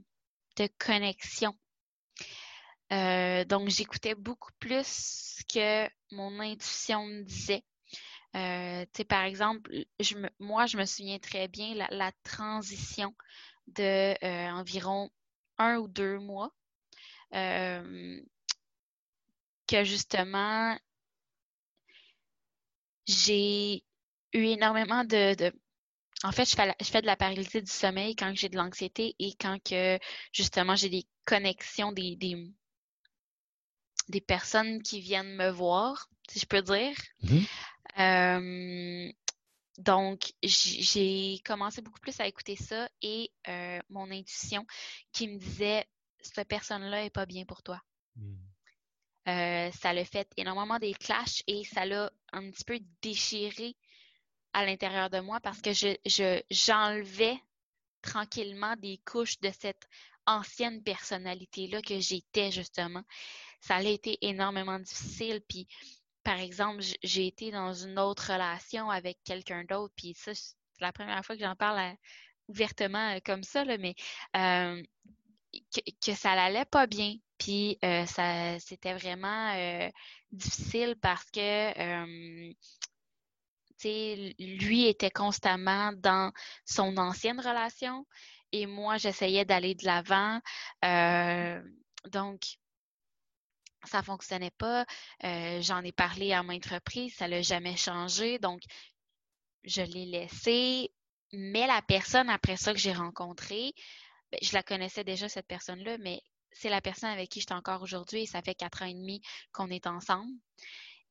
[0.58, 1.54] de connexion.
[2.94, 7.64] Euh, donc, j'écoutais beaucoup plus que mon intuition me disait.
[8.36, 9.72] Euh, par exemple,
[10.40, 13.16] moi, je me souviens très bien la, la transition
[13.68, 15.10] de euh, environ
[15.58, 16.54] un ou deux mois
[17.34, 18.22] euh,
[19.68, 20.78] que justement
[23.06, 23.84] j'ai
[24.34, 25.52] eu énormément de,
[26.24, 29.62] en fait, je fais, de la paralysie du sommeil quand j'ai de l'anxiété et quand
[29.64, 29.98] que
[30.34, 32.52] justement j'ai des connexions, des, des,
[34.10, 36.96] des, personnes qui viennent me voir, si je peux dire.
[37.24, 37.48] Mm-hmm.
[38.00, 39.12] Euh,
[39.78, 44.66] donc, j'ai commencé beaucoup plus à écouter ça et euh, mon intuition
[45.12, 45.86] qui me disait
[46.20, 47.82] cette personne-là est pas bien pour toi.
[48.16, 48.36] Hmm.
[49.28, 53.76] Euh, ça l'a fait énormément des clashs et ça l'a un petit peu déchiré
[54.54, 57.38] à l'intérieur de moi parce que je j'enlevais
[58.02, 59.88] tranquillement des couches de cette
[60.26, 63.04] ancienne personnalité-là que j'étais justement.
[63.60, 65.42] Ça a été énormément difficile.
[65.48, 65.68] Puis
[66.28, 70.92] par exemple, j'ai été dans une autre relation avec quelqu'un d'autre, puis ça, c'est la
[70.92, 71.96] première fois que j'en parle euh,
[72.50, 73.96] ouvertement euh, comme ça, mais
[74.36, 74.84] euh,
[76.04, 77.14] que, ça n'allait pas bien.
[77.38, 79.54] Puis ça c'était vraiment
[80.32, 82.52] difficile parce que
[84.38, 86.34] lui était constamment dans
[86.66, 88.06] son ancienne relation
[88.52, 90.42] et moi j'essayais d'aller de l'avant.
[92.12, 92.58] donc
[93.84, 94.86] ça fonctionnait pas.
[95.24, 98.40] Euh, j'en ai parlé à maintes reprises, ça l'a jamais changé.
[98.40, 98.62] Donc,
[99.64, 100.92] je l'ai laissé.
[101.34, 103.74] Mais la personne après ça que j'ai rencontrée,
[104.32, 107.56] ben, je la connaissais déjà, cette personne-là, mais c'est la personne avec qui je suis
[107.56, 110.32] encore aujourd'hui et ça fait quatre ans et demi qu'on est ensemble.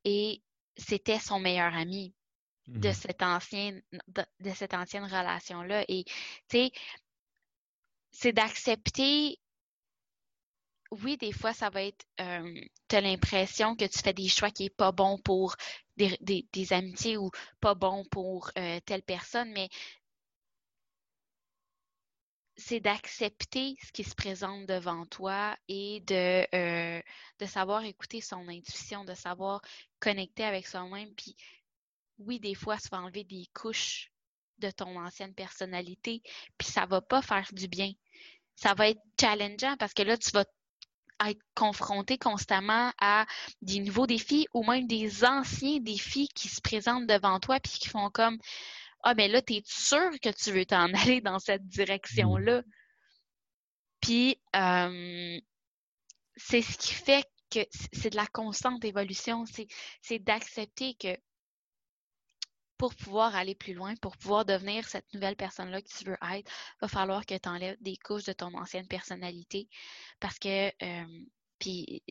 [0.05, 0.43] Et
[0.77, 2.15] c'était son meilleur ami
[2.67, 3.83] de mmh cette ancienne
[4.41, 6.13] de cette ancienne relation là et tu
[6.51, 6.73] sais
[8.11, 9.39] c'est d'accepter
[10.93, 14.51] oui, des fois, ça va être, euh, tu as l'impression que tu fais des choix
[14.51, 15.57] qui n'est pas bon pour
[15.97, 16.17] des,
[16.53, 19.69] des, amitiés ou pas bon pour euh, telle personne, mais
[22.57, 27.03] c'est d'accepter ce qui se présente devant toi et de, euh,
[27.39, 29.61] de savoir écouter son intuition, de savoir
[30.01, 31.15] connecter avec soi-même.
[31.15, 31.37] Puis
[32.19, 34.11] oui, des fois, ça va enlever des couches
[34.59, 36.23] de ton ancienne personnalité,
[36.57, 37.93] puis ça va pas faire du bien.
[38.55, 40.47] Ça va être challengeant parce que là, tu vas
[41.25, 43.27] être confronté constamment à
[43.63, 47.89] des nouveaux défis ou même des anciens défis qui se présentent devant toi puis qui
[47.89, 48.39] font comme
[49.03, 52.63] Ah, mais là, tu es sûr que tu veux t'en aller dans cette direction-là?
[54.01, 55.41] Puis, euh,
[56.37, 57.61] c'est ce qui fait que
[57.93, 59.45] c'est de la constante évolution,
[60.03, 61.17] c'est d'accepter que
[62.79, 66.51] pour pouvoir aller plus loin, pour pouvoir devenir cette nouvelle personne-là que tu veux être,
[66.51, 69.69] il va falloir que tu enlèves des couches de ton ancienne personnalité.
[70.21, 71.25] Parce que, euh,
[71.59, 72.03] puis,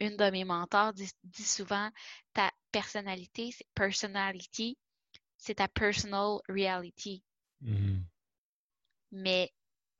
[0.00, 1.10] une de mes mentors dit,
[1.42, 1.90] souvent,
[2.32, 4.78] ta personnalité, c'est personality,
[5.36, 7.22] c'est ta personal reality.
[7.62, 8.02] Mm-hmm.
[9.12, 9.50] mais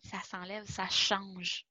[0.03, 1.67] ça s'enlève, ça change.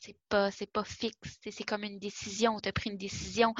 [0.00, 1.38] C'est pas, c'est pas fixe.
[1.40, 2.60] C'est comme une décision.
[2.60, 3.54] Tu as pris une décision,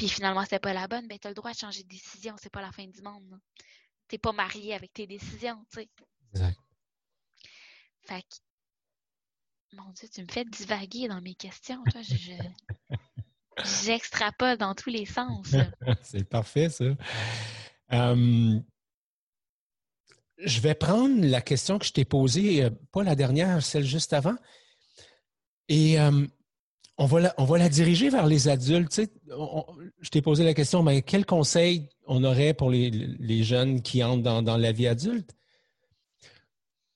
[0.00, 1.06] puis finalement, c'était pas la bonne.
[1.08, 2.34] Ben, tu as le droit de changer de décision.
[2.40, 3.38] C'est pas la fin du monde.
[4.08, 5.90] Tu pas marié avec tes décisions, tu sais.
[6.32, 6.58] Exact.
[8.06, 11.84] Fait que, mon Dieu, tu me fais divaguer dans mes questions.
[11.90, 12.00] Toi.
[12.00, 12.32] Je,
[13.84, 15.48] j'extrapole dans tous les sens.
[16.02, 16.86] C'est parfait, ça.
[17.90, 18.64] Hum,
[20.38, 24.14] je vais prendre la question que je t'ai posée, euh, pas la dernière, celle juste
[24.14, 24.36] avant.
[25.68, 26.26] Et hum,
[27.00, 29.00] on, va la, diriger vers les adultes.
[30.00, 34.42] je t'ai posé la question, mais quel conseil on aurait pour les, jeunes qui entrent
[34.42, 35.34] dans, la vie adulte?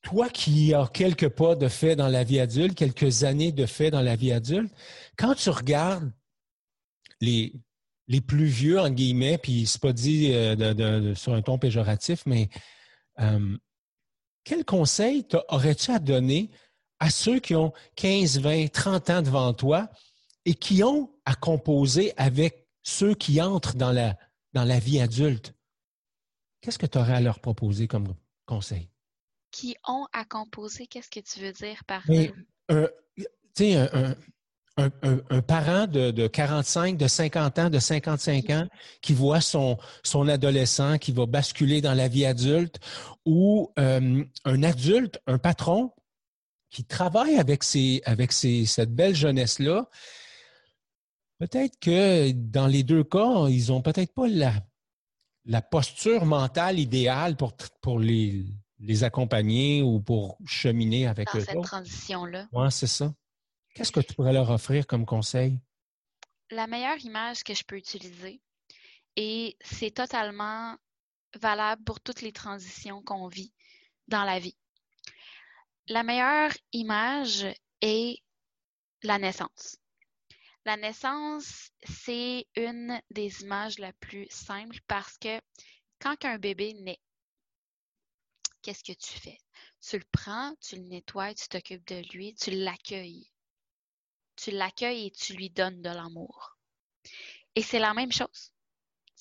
[0.02, 3.90] Toi qui as quelques pas de fait dans la vie adulte, quelques années de fait
[3.90, 4.70] dans la vie adulte,
[5.16, 6.12] quand tu regardes
[7.22, 7.54] les,
[8.06, 12.50] les plus vieux, en guillemets, puis c'est pas dit euh, sur un ton péjoratif, mais
[13.20, 13.56] euh,
[14.44, 16.50] quel conseil aurais-tu à donner
[17.04, 19.90] à ceux qui ont 15, 20, 30 ans devant toi
[20.46, 24.16] et qui ont à composer avec ceux qui entrent dans la,
[24.54, 25.54] dans la vie adulte?
[26.62, 28.14] Qu'est-ce que tu aurais à leur proposer comme
[28.46, 28.88] conseil?
[29.50, 32.24] Qui ont à composer, qu'est-ce que tu veux dire par là?
[32.70, 32.88] Euh,
[33.18, 33.24] tu
[33.54, 34.16] sais, un,
[34.78, 38.66] un, parent de, 45, de 50 ans, de 55 ans
[39.02, 42.80] qui voit son, son adolescent qui va basculer dans la vie adulte
[43.26, 45.92] ou euh, un adulte, un patron
[46.74, 47.62] qui travaille avec,
[48.04, 49.88] avec cette belle jeunesse-là,
[51.38, 54.52] peut-être que dans les deux cas, ils n'ont peut-être pas la,
[55.44, 58.44] la posture mentale idéale pour, pour les,
[58.80, 61.38] les accompagner ou pour cheminer avec eux.
[61.38, 62.48] Dans cette transition-là.
[62.52, 63.14] Oui, c'est ça.
[63.74, 65.60] Qu'est-ce que tu pourrais leur offrir comme conseil?
[66.50, 68.42] La meilleure image que je peux utiliser,
[69.14, 70.76] et c'est totalement
[71.40, 73.52] valable pour toutes les transitions qu'on vit
[74.08, 74.56] dans la vie.
[75.88, 77.46] La meilleure image
[77.80, 78.22] est
[79.02, 79.76] la naissance.
[80.64, 85.40] La naissance, c'est une des images la plus simples parce que
[86.00, 87.00] quand un bébé naît,
[88.62, 89.38] qu'est-ce que tu fais?
[89.86, 93.30] Tu le prends, tu le nettoies, tu t'occupes de lui, tu l'accueilles
[94.36, 96.56] tu l'accueilles et tu lui donnes de l'amour.
[97.54, 98.52] Et c'est la même chose.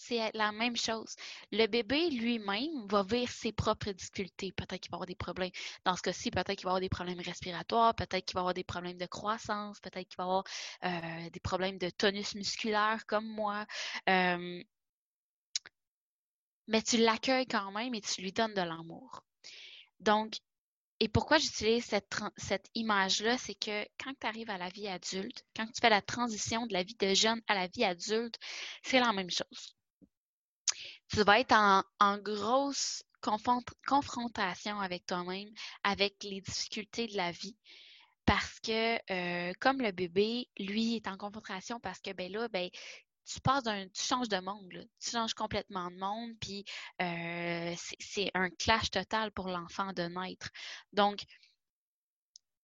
[0.06, 1.16] C'est la même chose.
[1.54, 4.52] Le bébé lui-même va vivre ses propres difficultés.
[4.52, 5.52] Peut-être qu'il va avoir des problèmes.
[5.86, 8.66] Dans ce cas-ci, peut-être qu'il va avoir des problèmes respiratoires, peut-être qu'il va avoir des
[8.66, 10.44] problèmes de croissance, peut-être qu'il va avoir
[10.84, 13.66] euh, des problèmes de tonus musculaire comme moi.
[14.10, 14.62] Euh,
[16.68, 19.24] mais tu l'accueilles quand même et tu lui donnes de l'amour.
[20.02, 20.36] Donc,
[21.00, 25.46] et pourquoi j'utilise cette, cette image-là, c'est que quand tu arrives à la vie adulte,
[25.56, 28.38] quand tu fais la transition de la vie de jeune à la vie adulte,
[28.84, 29.76] c'est la même chose.
[31.14, 31.54] Tu vas être
[32.00, 35.54] en, grosse confrontation avec toi-même,
[35.84, 37.56] avec les difficultés de la vie.
[38.26, 42.68] Parce que, euh, comme le bébé, lui, est en confrontation parce que, ben là, ben,
[43.26, 46.66] tu passes d'un, tu changes de monde, tu changes complètement de monde, puis
[47.00, 50.50] euh, c'est un clash total pour l'enfant de naître.
[50.94, 51.22] Donc,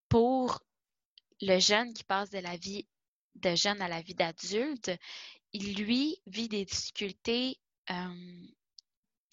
[0.08, 0.60] pour
[1.42, 2.88] le jeune qui passe de la vie
[3.36, 4.92] de jeune à la vie d'adulte,
[5.54, 7.60] lui vit des difficultés
[7.92, 8.48] euh,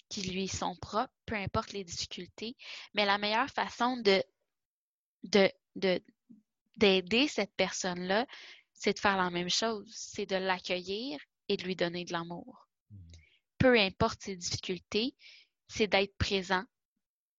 [0.09, 2.55] qui lui sont propres, peu importe les difficultés,
[2.93, 4.23] mais la meilleure façon de
[6.77, 8.25] d'aider cette personne-là,
[8.73, 12.69] c'est de faire la même chose, c'est de l'accueillir et de lui donner de l'amour.
[12.89, 12.97] Mmh.
[13.57, 15.15] Peu importe ses difficultés,
[15.67, 16.63] c'est d'être présent,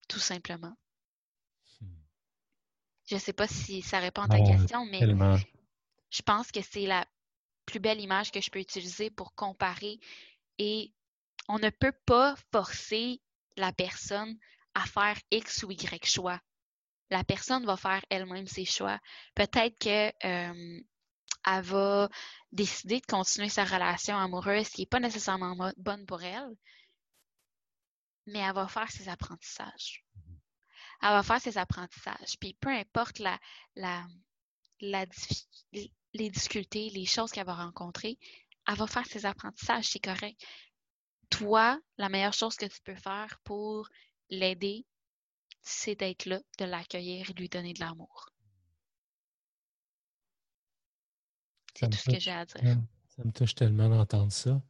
[0.09, 0.77] tout simplement.
[1.81, 1.87] Mmh.
[3.07, 5.01] Je ne sais pas si ça répond à ta question, mais
[6.11, 7.07] je pense que c'est la
[7.65, 10.01] plus belle image que je peux utiliser pour comparer
[10.59, 10.93] et
[11.49, 13.21] on ne peut pas forcer
[13.57, 14.37] la personne
[14.75, 16.41] à faire X ou Y choix.
[17.11, 19.01] La personne va faire elle-même ses choix.
[19.35, 20.81] Peut-être que euh,
[21.47, 22.09] elle va
[22.53, 26.55] décider de continuer sa relation amoureuse qui n'est pas nécessairement bonne pour elle,
[28.27, 30.05] mais elle va faire ses apprentissages.
[30.17, 30.39] Mm-hmm.
[31.03, 32.39] Elle va faire ses apprentissages.
[32.39, 33.39] Puis peu importe la,
[33.77, 34.05] la,
[34.81, 38.19] les difficultés, les choses qu'elle va rencontrer,
[38.67, 40.39] elle va faire ses apprentissages, c'est correct.
[41.31, 43.89] Toi, la meilleure chose que tu peux faire pour
[44.31, 44.87] l'aider,
[45.63, 48.31] c'est d'être là, de l'accueillir et de lui donner de l'amour.
[51.75, 52.79] C'est tout ce que j'ai à dire.
[53.09, 54.61] Ça me touche tellement d'entendre ça.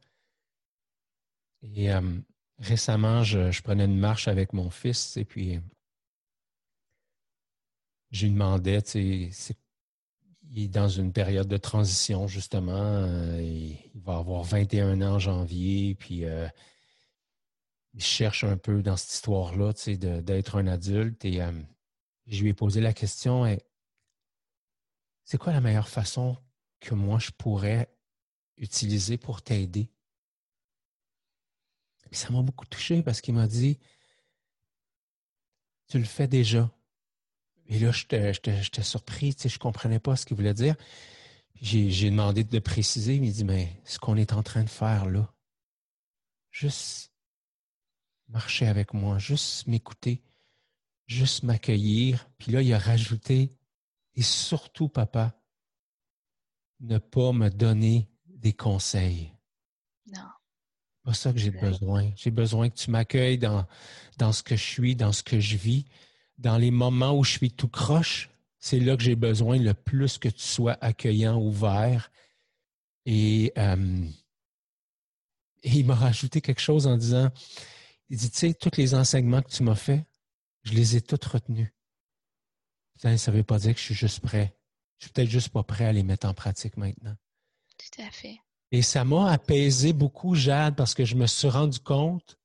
[1.61, 2.19] Et euh,
[2.59, 5.59] récemment, je, prenais une marche avec mon fils et puis
[8.11, 9.55] je lui demandais, tu sais,
[10.51, 12.71] il est dans une période de transition, justement.
[12.73, 16.47] Euh, il va avoir 21 ans en janvier, puis euh,
[17.93, 21.23] il cherche un peu dans cette histoire-là, tu sais, d'être un adulte.
[21.25, 21.41] Et
[22.27, 23.45] Je lui ai posé la question,
[25.23, 26.37] c'est quoi la meilleure façon
[26.79, 27.93] que moi je pourrais
[28.57, 29.91] utiliser pour t'aider?
[32.11, 33.77] ça m'a beaucoup touché parce qu'il m'a dit,
[35.87, 36.71] tu le fais déjà.
[37.69, 38.33] Et là, j'étais
[38.81, 40.75] surpris, tu sais, je ne comprenais pas ce qu'il voulait dire.
[41.61, 45.05] J'ai demandé de préciser, il m'a dit, mais ce qu'on est en train de faire
[45.05, 45.31] là,
[46.49, 47.11] juste
[48.27, 50.23] marcher avec moi, juste m'écouter,
[51.05, 52.27] juste m'accueillir.
[52.39, 53.51] Puis là, il a rajouté,
[54.15, 55.39] et surtout, papa,
[56.79, 59.31] ne pas me donner des conseils.
[60.07, 60.21] Non.
[61.03, 62.11] Pas ça que j'ai besoin.
[62.15, 63.67] J'ai besoin que tu m'accueilles dans,
[64.17, 65.85] dans ce que je suis, dans ce que je vis,
[66.39, 68.29] dans les moments où je suis tout croche.
[68.59, 72.11] C'est là que j'ai besoin le plus que tu sois accueillant, ouvert.
[73.05, 74.05] Et, euh,
[75.63, 77.29] et il m'a rajouté quelque chose en disant,
[78.09, 80.03] il dit, tu sais, tous les enseignements que tu m'as faits,
[80.63, 81.69] je les ai tous retenus.
[82.97, 84.57] Ça ne veut pas dire que je suis juste prêt.
[84.97, 87.15] Je suis peut-être juste pas prêt à les mettre en pratique maintenant.
[87.77, 88.39] Tout à fait.
[88.71, 92.37] Et ça m'a apaisé beaucoup, Jade, parce que je me suis rendu compte,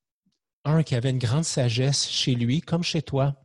[0.63, 3.44] un, qu'il y avait une grande sagesse chez lui, comme chez toi.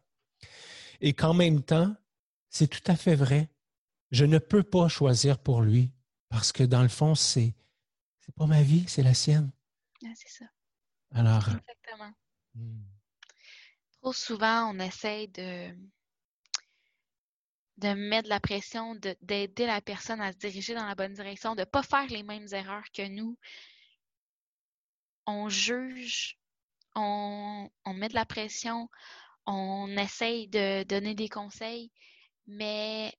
[1.01, 1.95] Et qu'en même temps,
[2.49, 3.49] c'est tout à fait vrai.
[4.11, 5.93] Je ne peux pas choisir pour lui,
[6.29, 7.55] parce que dans le fond, c'est,
[8.21, 9.51] c'est pas ma vie, c'est la sienne.
[10.05, 10.45] Ah, c'est ça.
[11.13, 11.49] Alors.
[11.49, 12.13] Exactement.
[12.55, 12.83] Hmm.
[14.01, 15.77] Trop souvent, on essaye de,
[17.77, 21.55] de mettre de la pression, d'aider la personne à se diriger dans la bonne direction,
[21.55, 23.39] de ne pas faire les mêmes erreurs que nous.
[25.27, 26.39] On juge,
[26.95, 28.89] on, on met de la pression,
[29.51, 31.91] on essaye de donner des conseils,
[32.47, 33.13] mais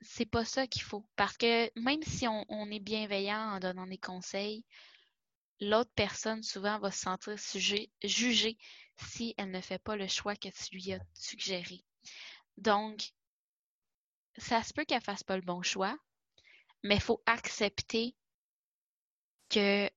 [0.00, 1.06] c'est pas ça qu'il faut.
[1.16, 4.64] Parce que même si on, est bienveillant en donnant des conseils,
[5.60, 7.36] l'autre personne souvent va se sentir
[8.02, 8.58] jugée
[8.96, 11.84] si elle ne fait pas le choix que tu lui as suggéré.
[12.56, 13.12] Donc,
[14.38, 15.96] ça se peut qu'elle fasse pas le bon choix,
[16.82, 18.16] mais il faut accepter
[19.50, 19.90] que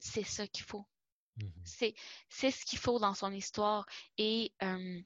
[0.00, 0.86] c'est ça qu'il faut.
[1.38, 1.94] Mm-hmm.
[2.28, 3.86] C'est ce qu'il faut dans son histoire.
[4.18, 5.00] Et euh,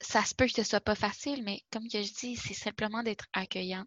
[0.00, 3.02] ça se peut que ce soit pas facile, mais comme que je dis, c'est simplement
[3.02, 3.84] d'être accueillant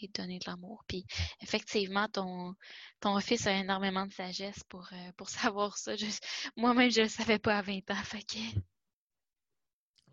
[0.00, 0.84] et de donner de l'amour.
[0.86, 1.04] Puis
[1.42, 2.54] effectivement, ton,
[3.00, 5.92] ton fils a énormément de sagesse pour, euh, pour savoir ça.
[6.56, 8.04] Moi-même, je ne le savais pas à 20 ans.
[8.04, 8.38] Fait que...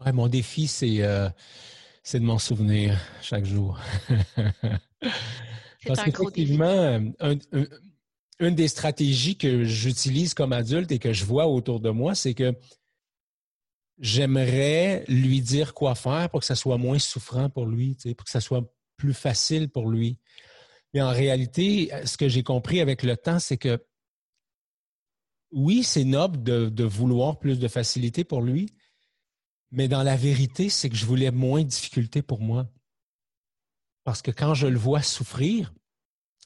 [0.03, 1.29] Ouais, mon défi, c'est euh,
[2.13, 3.79] de m'en souvenir chaque jour.
[5.85, 7.13] Parce qu'effectivement,
[8.39, 12.33] une des stratégies que j'utilise comme adulte et que je vois autour de moi, c'est
[12.33, 12.53] que
[13.99, 18.31] j'aimerais lui dire quoi faire pour que ça soit moins souffrant pour lui, pour que
[18.31, 20.19] ça soit plus facile pour lui.
[20.93, 23.85] Mais en réalité, ce que j'ai compris avec le temps, c'est que
[25.51, 28.75] oui, c'est noble de, de, vouloir plus de facilité pour lui,
[29.71, 32.67] mais dans la vérité, c'est que je voulais moins de difficulté pour moi.
[34.03, 35.73] Parce que quand je le vois souffrir,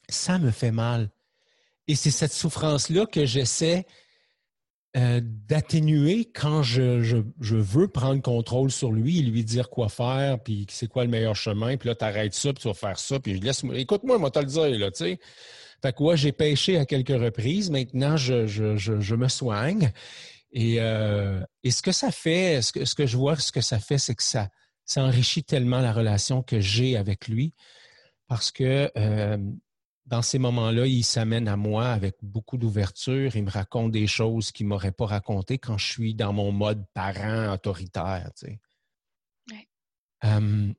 [0.10, 1.12] ça me fait mal.
[1.90, 3.88] Et c'est cette souffrance-là que j'essaie
[4.96, 10.40] euh, d'atténuer quand je, je, veux prendre contrôle sur lui et lui dire quoi faire,
[10.40, 13.20] puis c'est quoi le meilleur chemin, puis là, t'arrêtes ça, puis tu vas faire ça,
[13.20, 15.20] puis laisse écoute-moi, moi, te le dire, là, tu sais.
[15.82, 17.72] Fait que, ouais, j'ai pêché à quelques reprises.
[17.72, 19.92] Maintenant, je, je, je me soigne.
[20.52, 23.62] Et, euh, et ce que ça fait, ce que, ce que je vois, ce que
[23.62, 24.50] ça fait, c'est que ça,
[24.86, 27.54] ça enrichit tellement la relation que j'ai avec lui
[28.28, 29.38] parce que euh,
[30.10, 33.36] dans ces moments-là, il s'amène à moi avec beaucoup d'ouverture.
[33.36, 36.51] Il me raconte des choses qu'il ne m'aurait pas racontées quand je suis dans mon
[36.51, 38.32] mode parent autoritaire.
[38.36, 38.60] Tu sais.
[40.26, 40.74] Euh,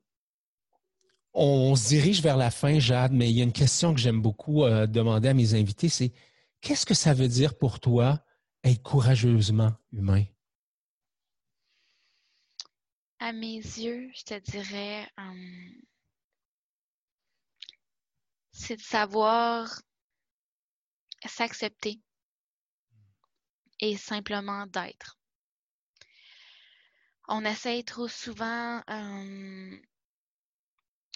[1.33, 4.21] on, se dirige vers la fin, Jade, mais il y a une question que j'aime
[4.21, 6.11] beaucoup demander à mes invités, c'est
[6.59, 8.23] qu'est-ce que ça veut dire pour toi
[8.63, 10.25] être courageusement humain?
[13.19, 15.07] À mes yeux, je te dirais,
[18.61, 19.81] c'est de savoir
[21.25, 21.99] s'accepter
[23.79, 25.17] et simplement d'être.
[27.27, 29.81] On essaye trop souvent, hum,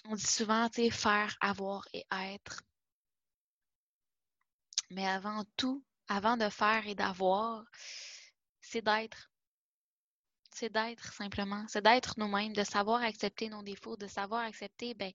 [0.06, 2.62] on dit souvent, tu sais, faire, avoir et être.
[4.90, 7.64] Mais avant tout, avant de faire et d'avoir,
[8.60, 9.30] c'est d'être.
[10.52, 11.64] C'est d'être simplement.
[11.68, 15.12] C'est d'être nous-mêmes, de savoir accepter nos défauts, de savoir accepter, ben,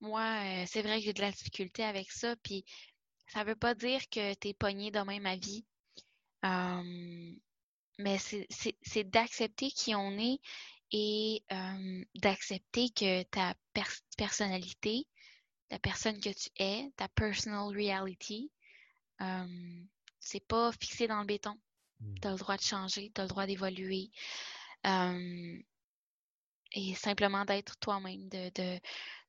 [0.00, 2.64] moi, c'est vrai que j'ai de la difficulté avec ça, puis
[3.28, 5.64] ça veut pas dire que tu es pogné demain ma vie.
[7.98, 10.38] mais c'est d'accepter qui on est
[10.92, 11.42] et
[12.14, 13.54] d'accepter que ta
[14.16, 15.06] personnalité,
[15.70, 18.50] la personne que tu es, ta personal reality,
[20.20, 21.58] c'est pas fixé dans le béton.
[22.00, 22.14] mmh.
[22.20, 24.10] tu as le droit de changer, tu as le droit d'évoluer.
[26.72, 28.80] et simplement d'être toi-même, de, de,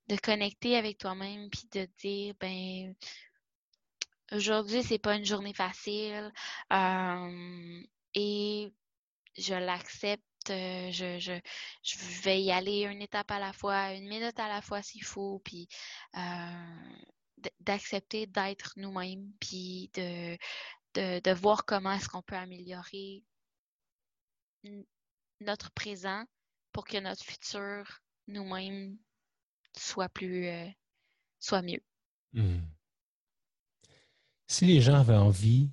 [0.08, 2.96] de, connecter avec toi-même, puis de dire, ben,
[4.32, 6.32] aujourd'hui, c'est pas une journée facile.
[8.14, 8.74] et
[9.38, 10.24] je l'accepte.
[10.48, 11.40] Je, je,
[11.84, 15.04] je, vais y aller une étape à la fois, une minute à la fois s'il
[15.04, 15.68] faut, puis
[17.60, 20.38] d'accepter d'être nous-mêmes, puis de,
[20.94, 23.24] de, voir comment est-ce qu'on peut améliorer
[25.42, 26.26] notre présent
[26.72, 28.98] pour que notre futur nous-mêmes
[29.78, 30.68] soit plus euh,
[31.40, 31.82] soit mieux.
[32.34, 32.60] Hmm.
[34.48, 35.70] Si les gens avaient envie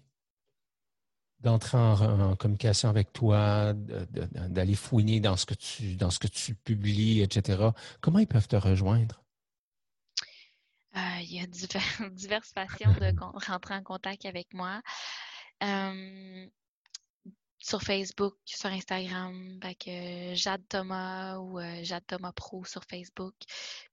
[1.41, 6.55] d'entrer en, communication avec toi, d'aller fouiner dans ce que tu dans ce que tu
[6.55, 7.69] publies, etc.,
[8.01, 9.23] comment ils peuvent te rejoindre?
[10.97, 11.47] Euh, il y a
[12.11, 13.13] diverses façons de
[13.47, 14.81] rentrer en contact avec moi.
[15.63, 16.47] Euh,
[17.65, 19.91] sur Facebook, sur Instagram, avec
[20.35, 23.35] Jade Thomas ou euh, Jade Thomas Pro sur Facebook.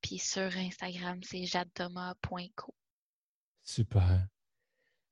[0.01, 2.75] Puis sur Instagram, c'est jadethomas.co.
[3.63, 4.27] Super.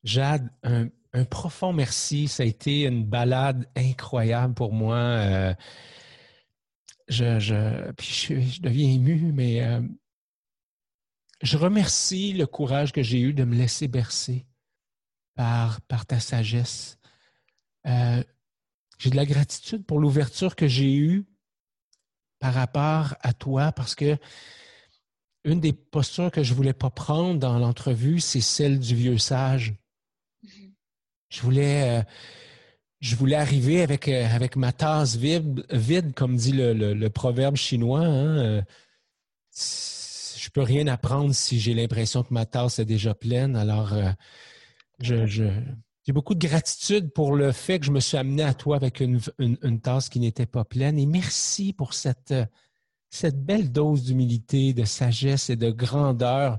[0.03, 0.89] Jade, un,
[1.25, 2.27] profond merci.
[2.27, 5.55] Ça a été une balade incroyable pour moi.
[7.07, 9.79] je, je, puis je, deviens ému, mais
[11.41, 14.45] je remercie le courage que j'ai eu de me laisser bercer
[15.35, 16.97] par, par ta sagesse.
[17.85, 18.21] Euh,
[18.99, 21.25] j'ai de la gratitude pour l'ouverture que j'ai eue
[22.39, 24.17] par rapport à toi parce que
[25.45, 29.73] une des postures que je voulais pas prendre dans l'entrevue, c'est celle du vieux sage.
[30.43, 30.71] Mm-hmm.
[31.29, 32.03] Je voulais, euh,
[32.99, 38.05] je voulais arriver avec, euh, avec ma tasse vide, vide, comme dit le, proverbe chinois.
[38.05, 38.63] Hein,
[40.39, 43.55] je peux rien apprendre si j'ai l'impression que ma tasse est déjà pleine.
[43.55, 44.11] Alors, euh,
[44.99, 45.49] je,
[46.09, 48.99] j'ai beaucoup de gratitude pour le fait que je me suis amené à toi avec
[48.99, 49.19] une,
[49.79, 50.97] tasse qui n'était pas pleine.
[50.97, 52.33] Et merci pour cette,
[53.11, 56.57] cette belle dose d'humilité, de sagesse et de grandeur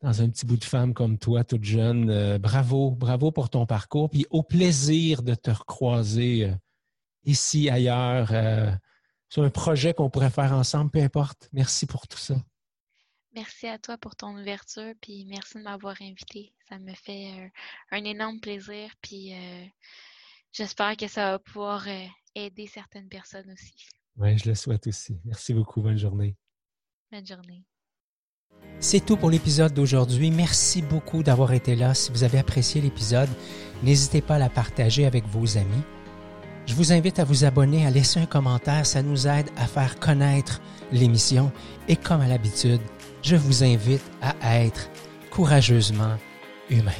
[0.00, 2.08] dans un petit bout de femme comme toi, toute jeune.
[2.08, 4.10] Euh, bravo, bravo pour ton parcours.
[4.10, 6.54] Puis au plaisir de te recroiser euh,
[7.24, 8.32] ici, ailleurs,
[9.28, 11.48] sur un projet qu'on pourrait faire ensemble, peu importe.
[11.52, 12.36] Merci pour tout ça.
[13.34, 16.52] Merci à toi pour ton ouverture, puis merci de m'avoir invité.
[16.68, 17.48] Ça me fait euh,
[17.90, 19.64] un énorme plaisir, puis euh,
[20.52, 23.74] j'espère que ça va pouvoir euh, aider certaines personnes aussi.
[24.16, 25.20] Oui, je le souhaite aussi.
[25.24, 25.82] Merci beaucoup.
[25.82, 26.36] Bonne journée.
[27.12, 27.64] Bonne journée.
[28.80, 30.30] C'est tout pour l'épisode d'aujourd'hui.
[30.30, 31.94] Merci beaucoup d'avoir été là.
[31.94, 33.28] Si vous avez apprécié l'épisode,
[33.82, 35.82] n'hésitez pas à la partager avec vos amis.
[36.66, 38.86] Je vous invite à vous abonner, à laisser un commentaire.
[38.86, 40.60] Ça nous aide à faire connaître
[40.92, 41.50] l'émission.
[41.88, 42.80] Et comme à l'habitude,
[43.28, 44.88] je vous invite à être
[45.30, 46.16] courageusement
[46.70, 46.92] humain.